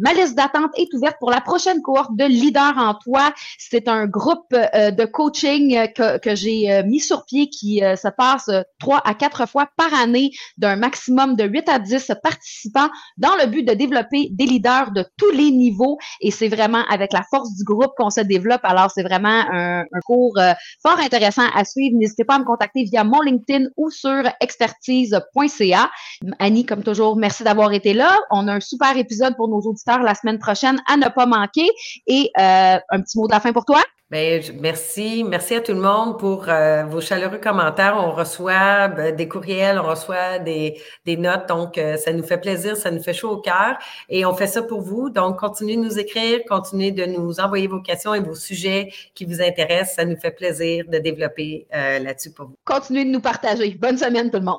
ma 0.00 0.12
liste 0.12 0.34
d'attente 0.34 0.72
est 0.76 0.92
ouverte 0.92 1.18
pour 1.20 1.30
la 1.30 1.40
prochaine 1.40 1.80
cohorte 1.82 2.16
de 2.16 2.24
Leader 2.24 2.74
en 2.76 2.94
toi. 2.94 3.32
C'est 3.58 3.86
un 3.86 4.06
groupe 4.06 4.52
euh, 4.52 4.90
de 4.90 5.04
coaching 5.04 5.86
que, 5.94 6.18
que 6.18 6.34
j'ai 6.34 6.72
euh, 6.72 6.82
mis 6.84 6.98
sur 6.98 7.24
pied 7.26 7.48
qui 7.48 7.84
euh, 7.84 7.94
se 7.94 8.08
passe 8.08 8.50
trois 8.80 9.00
à 9.04 9.14
quatre 9.14 9.48
fois 9.48 9.68
par 9.76 9.94
année 9.94 10.32
d'un 10.58 10.74
maximum 10.74 11.36
de 11.36 11.44
8 11.44 11.68
à 11.68 11.78
10 11.78 12.10
participants 12.20 12.90
dans 13.18 13.36
le 13.36 13.46
but 13.46 13.62
de 13.62 13.74
développer 13.74 14.30
des 14.32 14.46
leaders 14.46 14.90
de 14.90 15.04
tous 15.16 15.30
les 15.30 15.52
niveaux. 15.52 15.96
Et 16.20 16.32
c'est 16.32 16.48
vraiment 16.48 16.84
avec 16.90 17.12
la 17.12 17.22
force 17.30 17.54
du 17.54 17.62
groupe 17.62 17.92
qu'on 17.96 18.10
se 18.10 18.20
développe. 18.20 18.62
Alors, 18.64 18.90
c'est 18.90 19.04
vraiment 19.04 19.44
un, 19.52 19.84
cours 20.04 20.36
fort 20.82 20.98
intéressant 20.98 21.46
à 21.54 21.64
suivre. 21.64 21.96
N'hésitez 21.96 22.24
pas 22.24 22.34
à 22.34 22.38
me 22.40 22.44
contacter 22.44 22.82
via 22.82 23.04
mon 23.04 23.20
LinkedIn 23.20 23.66
ou 23.76 23.88
sur 23.90 24.24
expertise.ca. 24.72 25.90
Annie, 26.38 26.66
comme 26.66 26.82
toujours, 26.82 27.16
merci 27.16 27.44
d'avoir 27.44 27.72
été 27.72 27.94
là. 27.94 28.18
On 28.30 28.48
a 28.48 28.54
un 28.54 28.60
super 28.60 28.96
épisode 28.96 29.36
pour 29.36 29.48
nos 29.48 29.60
auditeurs 29.60 30.02
la 30.02 30.14
semaine 30.14 30.38
prochaine 30.38 30.80
à 30.88 30.96
ne 30.96 31.08
pas 31.08 31.26
manquer. 31.26 31.68
Et 32.06 32.30
euh, 32.38 32.78
un 32.90 33.00
petit 33.00 33.18
mot 33.18 33.26
de 33.26 33.32
la 33.32 33.40
fin 33.40 33.52
pour 33.52 33.64
toi? 33.64 33.80
Bien, 34.10 34.40
merci. 34.60 35.24
Merci 35.24 35.54
à 35.54 35.60
tout 35.62 35.72
le 35.72 35.80
monde 35.80 36.18
pour 36.18 36.46
euh, 36.46 36.84
vos 36.84 37.00
chaleureux 37.00 37.38
commentaires. 37.38 37.96
On 37.96 38.10
reçoit 38.12 38.88
ben, 38.88 39.16
des 39.16 39.26
courriels, 39.26 39.78
on 39.78 39.88
reçoit 39.88 40.38
des, 40.38 40.78
des 41.06 41.16
notes. 41.16 41.48
Donc, 41.48 41.78
euh, 41.78 41.96
ça 41.96 42.12
nous 42.12 42.22
fait 42.22 42.36
plaisir, 42.36 42.76
ça 42.76 42.90
nous 42.90 43.02
fait 43.02 43.14
chaud 43.14 43.30
au 43.30 43.36
cœur. 43.38 43.78
Et 44.10 44.26
on 44.26 44.34
fait 44.34 44.48
ça 44.48 44.60
pour 44.60 44.82
vous. 44.82 45.08
Donc, 45.08 45.38
continuez 45.38 45.76
de 45.76 45.80
nous 45.80 45.98
écrire, 45.98 46.40
continuez 46.46 46.90
de 46.90 47.06
nous 47.06 47.40
envoyer 47.40 47.68
vos 47.68 47.80
questions 47.80 48.12
et 48.12 48.20
vos 48.20 48.34
sujets 48.34 48.92
qui 49.14 49.24
vous 49.24 49.40
intéressent. 49.40 49.94
Ça 49.96 50.04
nous 50.04 50.18
fait 50.18 50.32
plaisir 50.32 50.84
de 50.88 50.98
développer 50.98 51.66
là-dessus 51.72 52.32
pour 52.32 52.48
vous. 52.48 52.56
Continuez 52.66 53.06
de 53.06 53.10
nous 53.10 53.20
partager. 53.20 53.70
Bonne 53.80 53.96
semaine, 53.96 54.30
tout 54.30 54.38
le 54.38 54.44
monde. 54.44 54.50